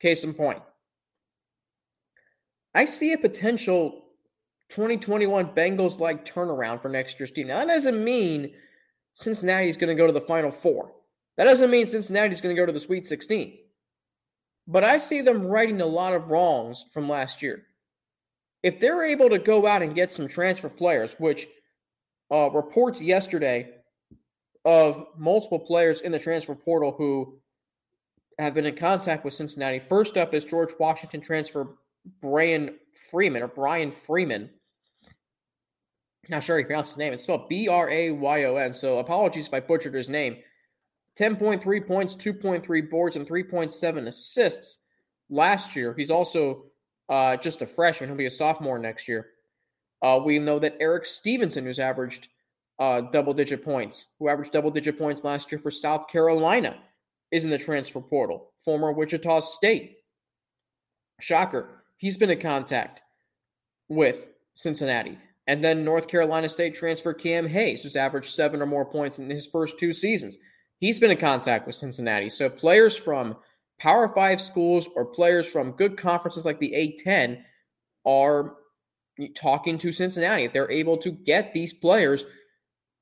Case 0.00 0.24
in 0.24 0.34
point. 0.34 0.62
I 2.74 2.84
see 2.84 3.12
a 3.12 3.18
potential 3.18 4.04
2021 4.70 5.48
Bengals 5.48 6.00
like 6.00 6.24
turnaround 6.24 6.82
for 6.82 6.88
next 6.88 7.18
year's 7.18 7.30
team. 7.30 7.46
Now, 7.46 7.60
that 7.60 7.68
doesn't 7.68 8.02
mean 8.02 8.52
Cincinnati's 9.14 9.76
going 9.76 9.94
to 9.94 10.00
go 10.00 10.06
to 10.06 10.12
the 10.12 10.20
Final 10.20 10.50
Four. 10.50 10.92
That 11.36 11.44
doesn't 11.44 11.70
mean 11.70 11.86
Cincinnati's 11.86 12.40
going 12.40 12.54
to 12.54 12.60
go 12.60 12.66
to 12.66 12.72
the 12.72 12.80
Sweet 12.80 13.06
16. 13.06 13.58
But 14.66 14.84
I 14.84 14.98
see 14.98 15.20
them 15.20 15.46
righting 15.46 15.80
a 15.80 15.86
lot 15.86 16.14
of 16.14 16.30
wrongs 16.30 16.86
from 16.92 17.08
last 17.08 17.42
year. 17.42 17.64
If 18.62 18.80
they're 18.80 19.04
able 19.04 19.28
to 19.28 19.38
go 19.38 19.66
out 19.66 19.82
and 19.82 19.94
get 19.94 20.10
some 20.10 20.26
transfer 20.26 20.70
players, 20.70 21.14
which 21.18 21.46
uh, 22.32 22.50
reports 22.50 23.02
yesterday 23.02 23.70
of 24.64 25.06
multiple 25.18 25.58
players 25.58 26.00
in 26.00 26.12
the 26.12 26.18
transfer 26.18 26.54
portal 26.54 26.92
who 26.96 27.38
have 28.38 28.54
been 28.54 28.66
in 28.66 28.74
contact 28.74 29.24
with 29.24 29.34
Cincinnati. 29.34 29.78
First 29.78 30.16
up 30.16 30.34
is 30.34 30.44
George 30.44 30.72
Washington 30.78 31.20
transfer 31.20 31.76
Brian 32.20 32.76
Freeman 33.10 33.42
or 33.42 33.48
Brian 33.48 33.92
Freeman. 33.92 34.50
Not 36.28 36.42
sure 36.42 36.58
he 36.58 36.64
pronounced 36.64 36.92
his 36.92 36.98
name. 36.98 37.12
It's 37.12 37.24
spelled 37.24 37.48
B 37.48 37.68
R 37.68 37.90
A 37.90 38.10
Y 38.10 38.44
O 38.44 38.56
N. 38.56 38.72
So 38.72 38.98
apologies 38.98 39.46
if 39.46 39.54
I 39.54 39.60
butchered 39.60 39.94
his 39.94 40.08
name. 40.08 40.38
10.3 41.18 41.86
points, 41.86 42.14
2.3 42.14 42.90
boards, 42.90 43.16
and 43.16 43.28
3.7 43.28 44.06
assists 44.06 44.78
last 45.30 45.76
year. 45.76 45.94
He's 45.96 46.10
also 46.10 46.64
uh, 47.08 47.36
just 47.36 47.62
a 47.62 47.66
freshman. 47.66 48.08
He'll 48.08 48.16
be 48.16 48.26
a 48.26 48.30
sophomore 48.30 48.78
next 48.78 49.08
year. 49.08 49.26
Uh, 50.02 50.20
we 50.24 50.38
know 50.38 50.58
that 50.58 50.76
Erik 50.80 51.06
Stevenson, 51.06 51.64
who's 51.64 51.78
averaged 51.78 52.28
uh, 52.78 53.02
double 53.12 53.32
digit 53.32 53.64
points, 53.64 54.14
who 54.18 54.28
averaged 54.28 54.52
double 54.52 54.70
digit 54.70 54.98
points 54.98 55.24
last 55.24 55.50
year 55.52 55.58
for 55.58 55.70
South 55.70 56.08
Carolina, 56.08 56.76
is 57.30 57.44
in 57.44 57.50
the 57.50 57.58
transfer 57.58 58.00
portal. 58.00 58.52
Former 58.64 58.92
Wichita 58.92 59.40
State. 59.40 59.98
Shocker. 61.20 61.84
He's 61.96 62.16
been 62.16 62.30
in 62.30 62.40
contact 62.40 63.02
with 63.88 64.28
Cincinnati. 64.54 65.18
And 65.46 65.62
then 65.62 65.84
North 65.84 66.08
Carolina 66.08 66.48
State 66.48 66.74
transfer 66.74 67.12
Cam 67.12 67.46
Hayes, 67.46 67.82
who's 67.82 67.96
averaged 67.96 68.34
seven 68.34 68.62
or 68.62 68.66
more 68.66 68.84
points 68.84 69.18
in 69.18 69.28
his 69.28 69.46
first 69.46 69.78
two 69.78 69.92
seasons. 69.92 70.38
He's 70.84 71.00
been 71.00 71.10
in 71.10 71.16
contact 71.16 71.66
with 71.66 71.76
Cincinnati. 71.76 72.28
So 72.28 72.50
players 72.50 72.94
from 72.94 73.36
Power 73.80 74.06
Five 74.06 74.38
schools 74.42 74.86
or 74.94 75.06
players 75.06 75.46
from 75.46 75.72
good 75.72 75.96
conferences 75.96 76.44
like 76.44 76.60
the 76.60 76.72
A10 76.72 77.42
are 78.04 78.56
talking 79.34 79.78
to 79.78 79.92
Cincinnati. 79.92 80.44
If 80.44 80.52
they're 80.52 80.70
able 80.70 80.98
to 80.98 81.10
get 81.10 81.54
these 81.54 81.72
players 81.72 82.26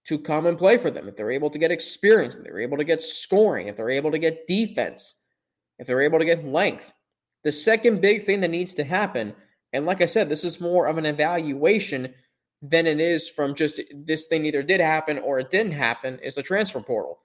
to 0.07 0.17
come 0.17 0.47
and 0.47 0.57
play 0.57 0.77
for 0.77 0.93
them, 0.93 1.09
if 1.09 1.17
they're 1.17 1.33
able 1.33 1.51
to 1.51 1.59
get 1.59 1.73
experience, 1.73 2.37
if 2.37 2.45
they're 2.45 2.61
able 2.61 2.77
to 2.77 2.85
get 2.85 3.03
scoring, 3.03 3.67
if 3.67 3.77
they're 3.77 3.91
able 3.91 4.13
to 4.13 4.19
get 4.21 4.47
defense, 4.47 5.17
if 5.81 5.89
they're 5.89 6.03
able 6.03 6.21
to 6.21 6.25
get 6.25 6.47
length. 6.47 6.89
The 7.43 7.51
second 7.51 8.01
big 8.01 8.27
thing 8.27 8.43
that 8.43 8.53
needs 8.53 8.75
to 8.75 8.85
happen, 8.85 9.35
and 9.73 9.87
like 9.87 10.03
I 10.03 10.07
said, 10.07 10.29
this 10.29 10.45
is 10.45 10.61
more 10.61 10.87
of 10.87 10.99
an 10.99 11.07
evaluation 11.07 12.15
than 12.63 12.87
it 12.87 13.01
is 13.01 13.29
from 13.29 13.57
just 13.57 13.81
this 13.93 14.27
thing 14.27 14.47
either 14.47 14.63
did 14.63 14.81
happen 14.81 15.19
or 15.19 15.41
it 15.41 15.51
didn't 15.51 15.73
happen, 15.73 16.21
is 16.21 16.37
the 16.37 16.45
transfer 16.45 16.81
portal. 16.81 17.19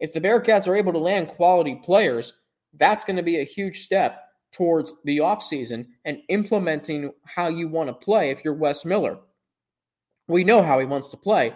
If 0.00 0.12
the 0.12 0.20
Bearcats 0.20 0.68
are 0.68 0.76
able 0.76 0.92
to 0.92 0.98
land 0.98 1.28
quality 1.28 1.80
players, 1.82 2.34
that's 2.74 3.04
going 3.04 3.16
to 3.16 3.22
be 3.22 3.40
a 3.40 3.44
huge 3.44 3.84
step 3.84 4.24
towards 4.52 4.92
the 5.04 5.18
offseason 5.18 5.86
and 6.04 6.18
implementing 6.28 7.12
how 7.24 7.48
you 7.48 7.68
want 7.68 7.88
to 7.88 7.92
play 7.92 8.30
if 8.30 8.44
you're 8.44 8.54
Wes 8.54 8.84
Miller. 8.84 9.18
We 10.28 10.44
know 10.44 10.62
how 10.62 10.78
he 10.78 10.86
wants 10.86 11.08
to 11.08 11.16
play 11.16 11.54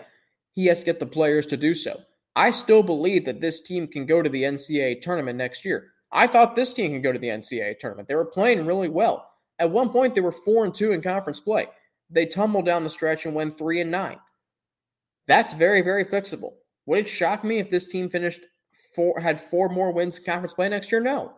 he 0.52 0.66
has 0.66 0.81
to 0.81 0.85
get 0.85 1.00
the 1.00 1.07
players 1.07 1.46
to 1.46 1.57
do 1.57 1.74
so. 1.74 2.00
I 2.37 2.50
still 2.50 2.83
believe 2.83 3.24
that 3.24 3.40
this 3.40 3.61
team 3.61 3.88
can 3.88 4.07
go 4.07 4.22
to 4.22 4.28
the 4.28 4.42
NCAA 4.42 5.02
tournament 5.02 5.37
next 5.37 5.64
year. 5.64 5.88
I 6.12 6.26
thought 6.26 6.55
this 6.55 6.72
team 6.72 6.92
can 6.92 7.02
go 7.02 7.12
to 7.12 7.18
the 7.18 7.28
NCAA 7.28 7.78
tournament. 7.78 8.09
They 8.09 8.14
were 8.14 8.24
playing 8.24 8.66
really 8.66 8.88
well. 8.88 9.28
At 9.59 9.70
one 9.70 9.90
point, 9.90 10.14
they 10.14 10.20
were 10.20 10.33
four 10.33 10.64
and 10.64 10.74
two 10.74 10.92
in 10.92 11.02
conference 11.02 11.40
play. 11.40 11.68
They 12.11 12.26
tumbled 12.26 12.66
down 12.66 12.85
the 12.85 12.90
stretch 12.90 13.24
and 13.24 13.35
went 13.35 13.57
three 13.57 13.81
and 13.81 13.90
nine. 13.90 14.18
That's 15.26 15.52
very, 15.52 15.83
very 15.83 16.05
fixable. 16.05 16.52
Would 16.87 17.01
it 17.01 17.09
shock 17.09 17.45
me 17.45 17.59
if 17.59 17.71
this 17.71 17.87
team 17.87 18.11
finished 18.11 18.40
four 18.95 19.21
had 19.21 19.40
four 19.40 19.68
more 19.68 19.92
wins 19.92 20.18
conference 20.18 20.55
play 20.55 20.68
next 20.68 20.90
year? 20.90 21.01
No. 21.01 21.35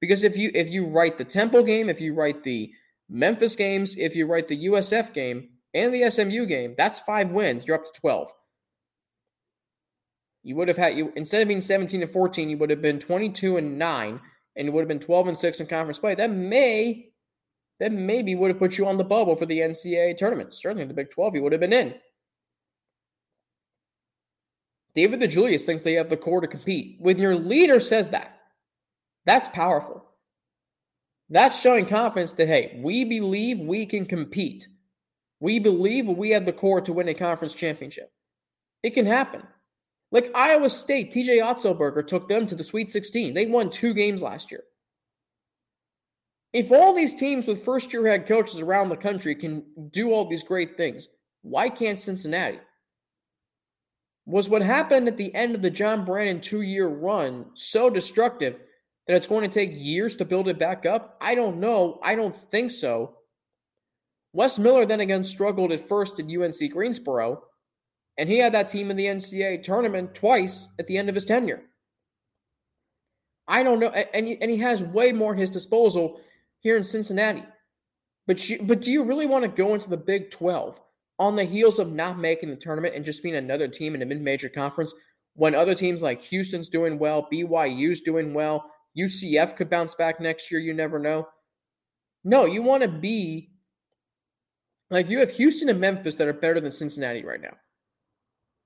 Because 0.00 0.24
if 0.24 0.36
you 0.36 0.50
if 0.54 0.68
you 0.68 0.86
write 0.86 1.18
the 1.18 1.24
Temple 1.24 1.62
game, 1.62 1.88
if 1.88 2.00
you 2.00 2.14
write 2.14 2.44
the 2.44 2.72
Memphis 3.08 3.54
games, 3.54 3.96
if 3.96 4.16
you 4.16 4.26
write 4.26 4.48
the 4.48 4.66
USF 4.66 5.12
game, 5.12 5.48
and 5.74 5.92
the 5.92 6.08
SMU 6.10 6.46
game, 6.46 6.74
that's 6.76 7.00
five 7.00 7.30
wins. 7.30 7.66
You're 7.66 7.76
up 7.76 7.92
to 7.92 8.00
12. 8.00 8.30
You 10.42 10.56
would 10.56 10.68
have 10.68 10.76
had 10.76 10.96
you 10.96 11.12
instead 11.16 11.42
of 11.42 11.48
being 11.48 11.60
17 11.60 12.02
and 12.02 12.12
14, 12.12 12.50
you 12.50 12.58
would 12.58 12.70
have 12.70 12.82
been 12.82 12.98
22 12.98 13.56
and 13.56 13.78
9, 13.78 14.20
and 14.56 14.68
it 14.68 14.70
would 14.70 14.80
have 14.80 14.88
been 14.88 15.00
12 15.00 15.28
and 15.28 15.38
6 15.38 15.60
in 15.60 15.66
conference 15.66 15.98
play. 15.98 16.14
That 16.14 16.30
may 16.30 17.08
that 17.80 17.92
maybe 17.92 18.34
would 18.34 18.50
have 18.50 18.58
put 18.58 18.78
you 18.78 18.86
on 18.86 18.96
the 18.96 19.04
bubble 19.04 19.34
for 19.34 19.46
the 19.46 19.58
NCAA 19.58 20.16
tournament. 20.16 20.54
Certainly 20.54 20.86
the 20.86 20.94
Big 20.94 21.10
12, 21.10 21.34
you 21.34 21.42
would 21.42 21.52
have 21.52 21.60
been 21.60 21.72
in. 21.72 21.94
David 24.94 25.20
DeJulius 25.20 25.62
thinks 25.62 25.82
they 25.82 25.94
have 25.94 26.08
the 26.08 26.16
core 26.16 26.40
to 26.40 26.46
compete. 26.46 26.96
When 27.00 27.18
your 27.18 27.34
leader 27.34 27.80
says 27.80 28.10
that, 28.10 28.38
that's 29.26 29.48
powerful. 29.48 30.04
That's 31.30 31.58
showing 31.58 31.86
confidence 31.86 32.32
that, 32.32 32.46
hey, 32.46 32.78
we 32.82 33.04
believe 33.04 33.58
we 33.58 33.86
can 33.86 34.06
compete. 34.06 34.68
We 35.40 35.58
believe 35.58 36.06
we 36.06 36.30
have 36.30 36.46
the 36.46 36.52
core 36.52 36.80
to 36.82 36.92
win 36.92 37.08
a 37.08 37.14
conference 37.14 37.54
championship. 37.54 38.12
It 38.82 38.90
can 38.90 39.06
happen. 39.06 39.42
Like 40.12 40.30
Iowa 40.34 40.70
State, 40.70 41.12
TJ 41.12 41.42
Otzelberger 41.42 42.06
took 42.06 42.28
them 42.28 42.46
to 42.46 42.54
the 42.54 42.62
Sweet 42.62 42.92
16. 42.92 43.34
They 43.34 43.46
won 43.46 43.70
two 43.70 43.94
games 43.94 44.22
last 44.22 44.52
year. 44.52 44.62
If 46.52 46.70
all 46.70 46.94
these 46.94 47.14
teams 47.14 47.48
with 47.48 47.64
first 47.64 47.92
year 47.92 48.06
head 48.06 48.28
coaches 48.28 48.60
around 48.60 48.90
the 48.90 48.96
country 48.96 49.34
can 49.34 49.64
do 49.90 50.12
all 50.12 50.28
these 50.28 50.44
great 50.44 50.76
things, 50.76 51.08
why 51.42 51.68
can't 51.68 51.98
Cincinnati? 51.98 52.60
Was 54.26 54.48
what 54.48 54.62
happened 54.62 55.06
at 55.06 55.16
the 55.16 55.34
end 55.34 55.54
of 55.54 55.62
the 55.62 55.70
John 55.70 56.04
Brannen 56.04 56.40
two 56.40 56.62
year 56.62 56.88
run 56.88 57.46
so 57.54 57.90
destructive 57.90 58.58
that 59.06 59.16
it's 59.16 59.26
going 59.26 59.48
to 59.48 59.54
take 59.54 59.70
years 59.74 60.16
to 60.16 60.24
build 60.24 60.48
it 60.48 60.58
back 60.58 60.86
up? 60.86 61.16
I 61.20 61.34
don't 61.34 61.60
know. 61.60 62.00
I 62.02 62.14
don't 62.14 62.36
think 62.50 62.70
so. 62.70 63.18
Wes 64.32 64.58
Miller 64.58 64.86
then 64.86 65.00
again 65.00 65.24
struggled 65.24 65.72
at 65.72 65.88
first 65.88 66.18
at 66.18 66.26
UNC 66.26 66.72
Greensboro, 66.72 67.44
and 68.18 68.28
he 68.28 68.38
had 68.38 68.54
that 68.54 68.68
team 68.68 68.90
in 68.90 68.96
the 68.96 69.06
NCAA 69.06 69.62
tournament 69.62 70.14
twice 70.14 70.68
at 70.78 70.86
the 70.86 70.96
end 70.96 71.08
of 71.08 71.14
his 71.14 71.24
tenure. 71.24 71.62
I 73.46 73.62
don't 73.62 73.78
know, 73.78 73.88
and 73.88 74.26
and 74.26 74.50
he 74.50 74.56
has 74.58 74.82
way 74.82 75.12
more 75.12 75.34
at 75.34 75.38
his 75.38 75.50
disposal 75.50 76.20
here 76.60 76.76
in 76.76 76.84
Cincinnati. 76.84 77.44
But 78.26 78.48
you, 78.48 78.58
but 78.62 78.80
do 78.80 78.90
you 78.90 79.02
really 79.04 79.26
want 79.26 79.42
to 79.44 79.48
go 79.48 79.74
into 79.74 79.90
the 79.90 79.98
Big 79.98 80.30
12 80.30 80.80
on 81.18 81.36
the 81.36 81.44
heels 81.44 81.78
of 81.78 81.92
not 81.92 82.18
making 82.18 82.50
the 82.50 82.56
tournament 82.56 82.94
and 82.94 83.04
just 83.04 83.22
being 83.22 83.36
another 83.36 83.68
team 83.68 83.94
in 83.94 84.02
a 84.02 84.06
mid-major 84.06 84.48
conference 84.48 84.94
when 85.34 85.54
other 85.54 85.74
teams 85.74 86.02
like 86.02 86.22
Houston's 86.22 86.68
doing 86.68 86.98
well, 86.98 87.28
BYU's 87.32 88.00
doing 88.00 88.34
well, 88.34 88.70
UCF 88.96 89.56
could 89.56 89.68
bounce 89.68 89.94
back 89.94 90.20
next 90.20 90.50
year, 90.50 90.60
you 90.60 90.72
never 90.72 90.98
know. 90.98 91.26
No, 92.22 92.46
you 92.46 92.62
want 92.62 92.82
to 92.82 92.88
be 92.88 93.50
like 94.90 95.10
you 95.10 95.18
have 95.18 95.30
Houston 95.30 95.68
and 95.68 95.80
Memphis 95.80 96.14
that 96.16 96.28
are 96.28 96.32
better 96.32 96.60
than 96.60 96.72
Cincinnati 96.72 97.24
right 97.24 97.40
now. 97.40 97.54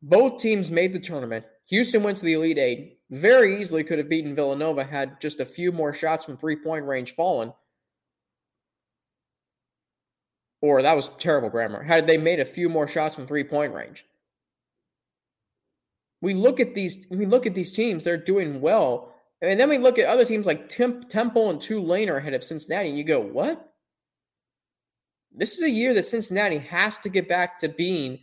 Both 0.02 0.40
teams 0.40 0.70
made 0.70 0.92
the 0.92 1.00
tournament. 1.00 1.44
Houston 1.66 2.02
went 2.02 2.18
to 2.18 2.24
the 2.24 2.34
Elite 2.34 2.58
Eight. 2.58 2.98
Very 3.10 3.60
easily 3.60 3.82
could 3.82 3.98
have 3.98 4.08
beaten 4.08 4.34
Villanova 4.34 4.84
had 4.84 5.20
just 5.20 5.40
a 5.40 5.46
few 5.46 5.72
more 5.72 5.94
shots 5.94 6.24
from 6.24 6.36
three 6.36 6.56
point 6.56 6.84
range 6.84 7.14
fallen. 7.14 7.52
Or 10.60 10.82
that 10.82 10.96
was 10.96 11.10
terrible 11.18 11.50
grammar. 11.50 11.82
Had 11.82 12.06
they 12.06 12.18
made 12.18 12.40
a 12.40 12.44
few 12.44 12.68
more 12.68 12.88
shots 12.88 13.14
from 13.14 13.26
three 13.26 13.44
point 13.44 13.72
range. 13.72 14.04
We 16.20 16.34
look 16.34 16.58
at 16.58 16.74
these. 16.74 17.06
We 17.10 17.26
look 17.26 17.46
at 17.46 17.54
these 17.54 17.70
teams. 17.70 18.02
They're 18.02 18.16
doing 18.16 18.60
well, 18.60 19.14
and 19.40 19.58
then 19.58 19.68
we 19.68 19.78
look 19.78 19.98
at 19.98 20.06
other 20.06 20.24
teams 20.24 20.46
like 20.46 20.68
Temp, 20.68 21.08
Temple 21.08 21.50
and 21.50 21.60
Tulane 21.60 22.08
are 22.08 22.16
ahead 22.16 22.34
of 22.34 22.42
Cincinnati, 22.42 22.88
and 22.88 22.98
you 22.98 23.04
go, 23.04 23.20
"What? 23.20 23.72
This 25.30 25.54
is 25.54 25.62
a 25.62 25.70
year 25.70 25.94
that 25.94 26.06
Cincinnati 26.06 26.58
has 26.58 26.98
to 26.98 27.08
get 27.08 27.28
back 27.28 27.58
to 27.60 27.68
being 27.68 28.18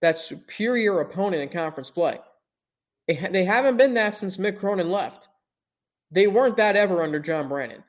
that 0.00 0.18
superior 0.18 1.00
opponent 1.00 1.42
in 1.42 1.48
conference 1.48 1.90
play. 1.90 2.20
They 3.08 3.44
haven't 3.44 3.76
been 3.76 3.94
that 3.94 4.14
since 4.14 4.36
Mick 4.36 4.58
Cronin 4.58 4.90
left. 4.90 5.28
They 6.10 6.26
weren't 6.26 6.56
that 6.58 6.76
ever 6.76 7.02
under 7.02 7.18
John 7.18 7.48
Brannen. 7.48 7.82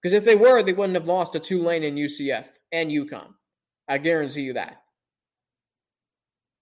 Because 0.00 0.14
if 0.14 0.24
they 0.24 0.36
were, 0.36 0.62
they 0.62 0.72
wouldn't 0.72 0.94
have 0.94 1.06
lost 1.06 1.32
to 1.32 1.40
Tulane 1.40 1.84
and 1.84 1.98
UCF 1.98 2.46
and 2.72 2.90
UConn. 2.90 3.34
I 3.90 3.98
guarantee 3.98 4.42
you 4.42 4.52
that. 4.52 4.82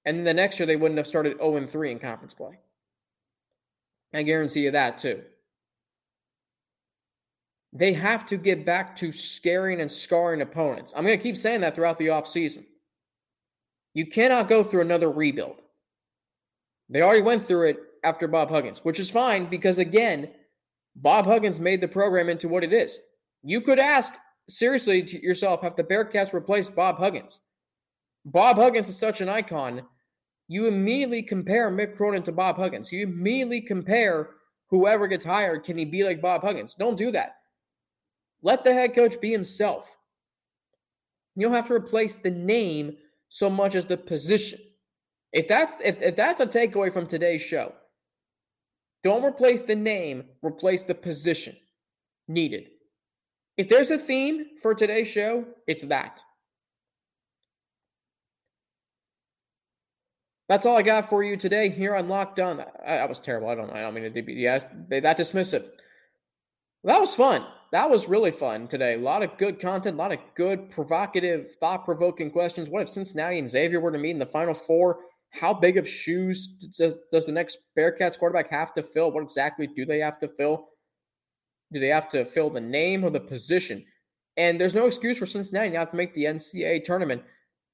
And 0.07 0.27
the 0.27 0.33
next 0.33 0.59
year, 0.59 0.67
they 0.67 0.77
wouldn't 0.77 0.97
have 0.97 1.07
started 1.07 1.37
0 1.37 1.67
3 1.67 1.93
in 1.93 1.99
conference 1.99 2.33
play. 2.33 2.59
I 4.15 4.23
guarantee 4.23 4.61
you 4.61 4.71
that 4.71 4.97
too. 4.97 5.23
They 7.75 7.93
have 7.93 8.25
to 8.29 8.39
get 8.39 8.65
back 8.65 8.97
to 8.97 9.13
scaring 9.13 9.83
and 9.83 9.93
scarring 9.93 10.41
opponents. 10.41 10.95
I'm 10.97 11.05
going 11.05 11.19
to 11.19 11.23
keep 11.23 11.37
saying 11.37 11.61
that 11.61 11.75
throughout 11.75 11.99
the 11.99 12.07
offseason. 12.07 12.65
You 13.93 14.07
cannot 14.07 14.49
go 14.49 14.65
through 14.65 14.81
another 14.81 15.11
rebuild. 15.11 15.57
They 16.89 17.03
already 17.03 17.21
went 17.21 17.47
through 17.47 17.69
it 17.69 17.79
after 18.03 18.27
Bob 18.27 18.49
Huggins, 18.49 18.79
which 18.85 18.99
is 18.99 19.11
fine 19.11 19.51
because, 19.51 19.79
again, 19.79 20.31
Bob 20.97 21.27
Huggins 21.27 21.61
made 21.61 21.83
the 21.83 21.89
program 21.89 22.31
into 22.31 22.49
what 22.49 22.65
it 22.65 22.73
is. 22.73 22.99
You 23.43 23.61
could 23.61 23.79
ask 23.79 24.15
seriously 24.49 25.03
to 25.03 25.23
yourself, 25.23 25.63
have 25.63 25.77
the 25.77 25.85
Bearcats 25.85 26.33
replaced 26.33 26.75
Bob 26.75 26.99
Huggins? 26.99 27.41
Bob 28.25 28.57
Huggins 28.57 28.89
is 28.89 28.99
such 28.99 29.21
an 29.21 29.29
icon. 29.29 29.83
You 30.49 30.67
immediately 30.67 31.23
compare 31.23 31.71
Mick 31.71 31.97
Cronin 31.97 32.23
to 32.25 32.33
Bob 32.33 32.57
Huggins. 32.57 32.91
You 32.91 33.03
immediately 33.03 33.61
compare 33.61 34.31
whoever 34.69 35.07
gets 35.07 35.25
hired, 35.25 35.65
can 35.65 35.79
he 35.79 35.85
be 35.85 36.05
like 36.05 36.21
Bob 36.21 36.43
Huggins? 36.43 36.75
Don't 36.75 36.97
do 36.97 37.11
that. 37.13 37.37
Let 38.43 38.65
the 38.65 38.73
head 38.73 38.95
coach 38.95 39.21
be 39.21 39.33
himself. 39.33 39.87
You 41.35 41.47
don't 41.47 41.55
have 41.55 41.69
to 41.69 41.75
replace 41.75 42.17
the 42.17 42.31
name 42.31 42.97
so 43.29 43.51
much 43.51 43.75
as 43.75 43.87
the 43.87 43.97
position. 43.97 44.61
If 45.33 45.49
that's 45.49 45.73
if, 45.85 46.01
if 46.01 46.17
that's 46.17 46.41
a 46.41 46.47
takeaway 46.47 46.93
from 46.93 47.07
today's 47.07 47.43
show, 47.43 47.73
don't 49.05 49.25
replace 49.25 49.63
the 49.63 49.77
name, 49.77 50.25
replace 50.43 50.83
the 50.83 50.95
position 50.95 51.57
needed. 52.27 52.71
If 53.59 53.69
there's 53.69 53.91
a 53.91 53.99
theme 53.99 54.47
for 54.63 54.73
today's 54.73 55.09
show, 55.09 55.45
it's 55.67 55.83
that. 55.85 56.23
That's 60.49 60.65
all 60.65 60.79
I 60.79 60.83
got 60.83 61.11
for 61.11 61.25
you 61.25 61.37
today 61.37 61.69
here 61.69 61.95
on 61.95 62.09
Locked 62.09 62.41
On. 62.41 62.65
Was 62.87 63.19
terrible. 63.19 63.49
I 63.49 63.57
don't. 63.57 63.71
I 63.71 63.83
don't 63.83 63.93
mean 63.93 64.11
to 64.15 64.23
be 64.23 64.33
yes, 64.33 64.65
that 64.89 65.19
dismissive. 65.19 65.67
That 66.85 67.01
was 67.01 67.15
fun. 67.15 67.45
That 67.73 67.91
was 67.91 68.09
really 68.09 68.31
fun 68.31 68.69
today. 68.69 68.95
A 68.95 68.99
lot 68.99 69.23
of 69.23 69.37
good 69.37 69.61
content, 69.61 69.97
a 69.97 69.99
lot 69.99 70.13
of 70.13 70.21
good, 70.37 70.71
provocative, 70.71 71.57
thought-provoking 71.61 72.31
questions. 72.31 72.71
What 72.71 72.81
if 72.81 72.89
Cincinnati 72.89 73.41
and 73.41 73.51
Xavier 73.51 73.81
were 73.81 73.93
to 73.93 73.99
meet 73.99 74.13
in 74.13 74.19
the 74.19 74.25
Final 74.25 74.55
Four? 74.55 75.01
How 75.31 75.53
big 75.53 75.77
of 75.77 75.87
shoes 75.87 76.47
does, 76.79 76.97
does 77.13 77.27
the 77.27 77.33
next 77.33 77.59
Bearcats 77.77 78.19
quarterback 78.19 78.49
have 78.51 78.73
to 78.75 78.83
fill? 78.83 79.11
What 79.11 79.25
exactly 79.25 79.67
do 79.67 79.85
they 79.85 79.99
have 79.99 80.19
to 80.21 80.29
fill? 80.29 80.69
Do 81.73 81.81
they 81.81 81.89
have 81.89 82.09
to 82.11 82.25
fill 82.25 82.51
the 82.51 82.61
name 82.61 83.05
or 83.05 83.11
the 83.11 83.21
position? 83.21 83.85
And 84.37 84.61
there's 84.61 84.75
no 84.75 84.87
excuse 84.87 85.19
for 85.19 85.27
Cincinnati 85.27 85.71
not 85.71 85.91
to 85.91 85.97
make 85.97 86.15
the 86.15 86.25
NCAA 86.25 86.85
tournament 86.85 87.23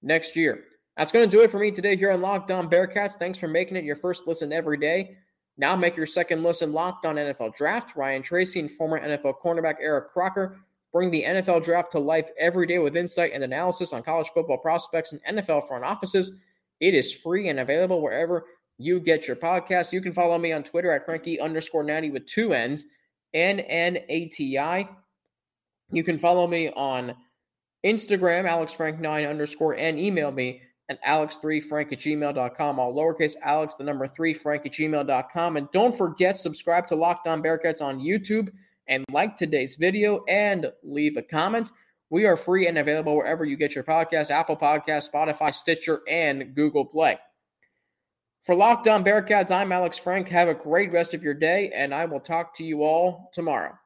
next 0.02 0.34
year. 0.34 0.64
That's 0.96 1.12
going 1.12 1.28
to 1.28 1.36
do 1.36 1.42
it 1.42 1.50
for 1.50 1.58
me 1.58 1.70
today 1.70 1.96
here 1.96 2.12
on 2.12 2.20
Locked 2.20 2.50
On 2.50 2.70
Bearcats. 2.70 3.14
Thanks 3.14 3.38
for 3.38 3.48
making 3.48 3.76
it 3.76 3.84
your 3.84 3.96
first 3.96 4.26
listen 4.26 4.52
every 4.52 4.78
day. 4.78 5.16
Now 5.56 5.76
make 5.76 5.96
your 5.96 6.06
second 6.06 6.42
listen 6.42 6.72
Locked 6.72 7.06
On 7.06 7.16
NFL 7.16 7.56
Draft. 7.56 7.96
Ryan 7.96 8.22
Tracy 8.22 8.60
and 8.60 8.70
former 8.70 9.00
NFL 9.00 9.34
cornerback 9.42 9.76
Eric 9.80 10.08
Crocker 10.08 10.58
bring 10.92 11.10
the 11.10 11.24
NFL 11.24 11.64
Draft 11.64 11.90
to 11.92 11.98
life 11.98 12.28
every 12.38 12.66
day 12.66 12.78
with 12.78 12.96
insight 12.96 13.32
and 13.34 13.42
analysis 13.42 13.92
on 13.92 14.02
college 14.02 14.28
football 14.32 14.58
prospects 14.58 15.12
and 15.12 15.38
NFL 15.38 15.66
front 15.66 15.84
offices. 15.84 16.36
It 16.80 16.94
is 16.94 17.12
free 17.12 17.48
and 17.48 17.60
available 17.60 18.00
wherever 18.00 18.46
you 18.78 19.00
get 19.00 19.26
your 19.26 19.36
podcast. 19.36 19.92
You 19.92 20.00
can 20.00 20.12
follow 20.12 20.38
me 20.38 20.52
on 20.52 20.62
Twitter 20.62 20.92
at 20.92 21.04
Frankie 21.04 21.40
underscore 21.40 21.84
Natty 21.84 22.10
with 22.10 22.26
two 22.26 22.54
N's, 22.54 22.86
N 23.34 23.60
N 23.60 23.98
A 24.08 24.26
T 24.26 24.58
I. 24.58 24.88
You 25.90 26.02
can 26.02 26.18
follow 26.18 26.46
me 26.46 26.70
on 26.70 27.14
Instagram, 27.84 28.44
AlexFrank9 28.44 29.28
underscore, 29.28 29.76
and 29.76 29.98
email 29.98 30.30
me 30.32 30.62
and 30.88 30.98
alex3frank 31.06 31.92
at 31.92 32.00
gmail.com. 32.00 32.78
All 32.78 32.94
lowercase 32.94 33.34
alex, 33.42 33.74
the 33.74 33.84
number 33.84 34.08
three, 34.08 34.34
frank 34.34 34.66
at 34.66 34.72
gmail.com. 34.72 35.56
And 35.56 35.70
don't 35.72 35.96
forget, 35.96 36.36
subscribe 36.36 36.86
to 36.88 36.94
Locked 36.94 37.26
On 37.26 37.42
Bearcats 37.42 37.82
on 37.82 38.00
YouTube 38.00 38.50
and 38.88 39.04
like 39.10 39.36
today's 39.36 39.76
video 39.76 40.24
and 40.28 40.70
leave 40.82 41.16
a 41.16 41.22
comment. 41.22 41.70
We 42.10 42.26
are 42.26 42.36
free 42.36 42.68
and 42.68 42.78
available 42.78 43.16
wherever 43.16 43.44
you 43.44 43.56
get 43.56 43.74
your 43.74 43.84
podcast 43.84 44.30
Apple 44.30 44.56
Podcast, 44.56 45.10
Spotify, 45.10 45.54
Stitcher, 45.54 46.02
and 46.08 46.54
Google 46.54 46.84
Play. 46.84 47.18
For 48.44 48.54
Locked 48.54 48.88
On 48.88 49.02
Bearcats, 49.02 49.50
I'm 49.50 49.72
Alex 49.72 49.96
Frank. 49.96 50.28
Have 50.28 50.48
a 50.48 50.54
great 50.54 50.92
rest 50.92 51.14
of 51.14 51.22
your 51.22 51.32
day, 51.32 51.72
and 51.74 51.94
I 51.94 52.04
will 52.04 52.20
talk 52.20 52.54
to 52.56 52.64
you 52.64 52.82
all 52.82 53.30
tomorrow. 53.32 53.78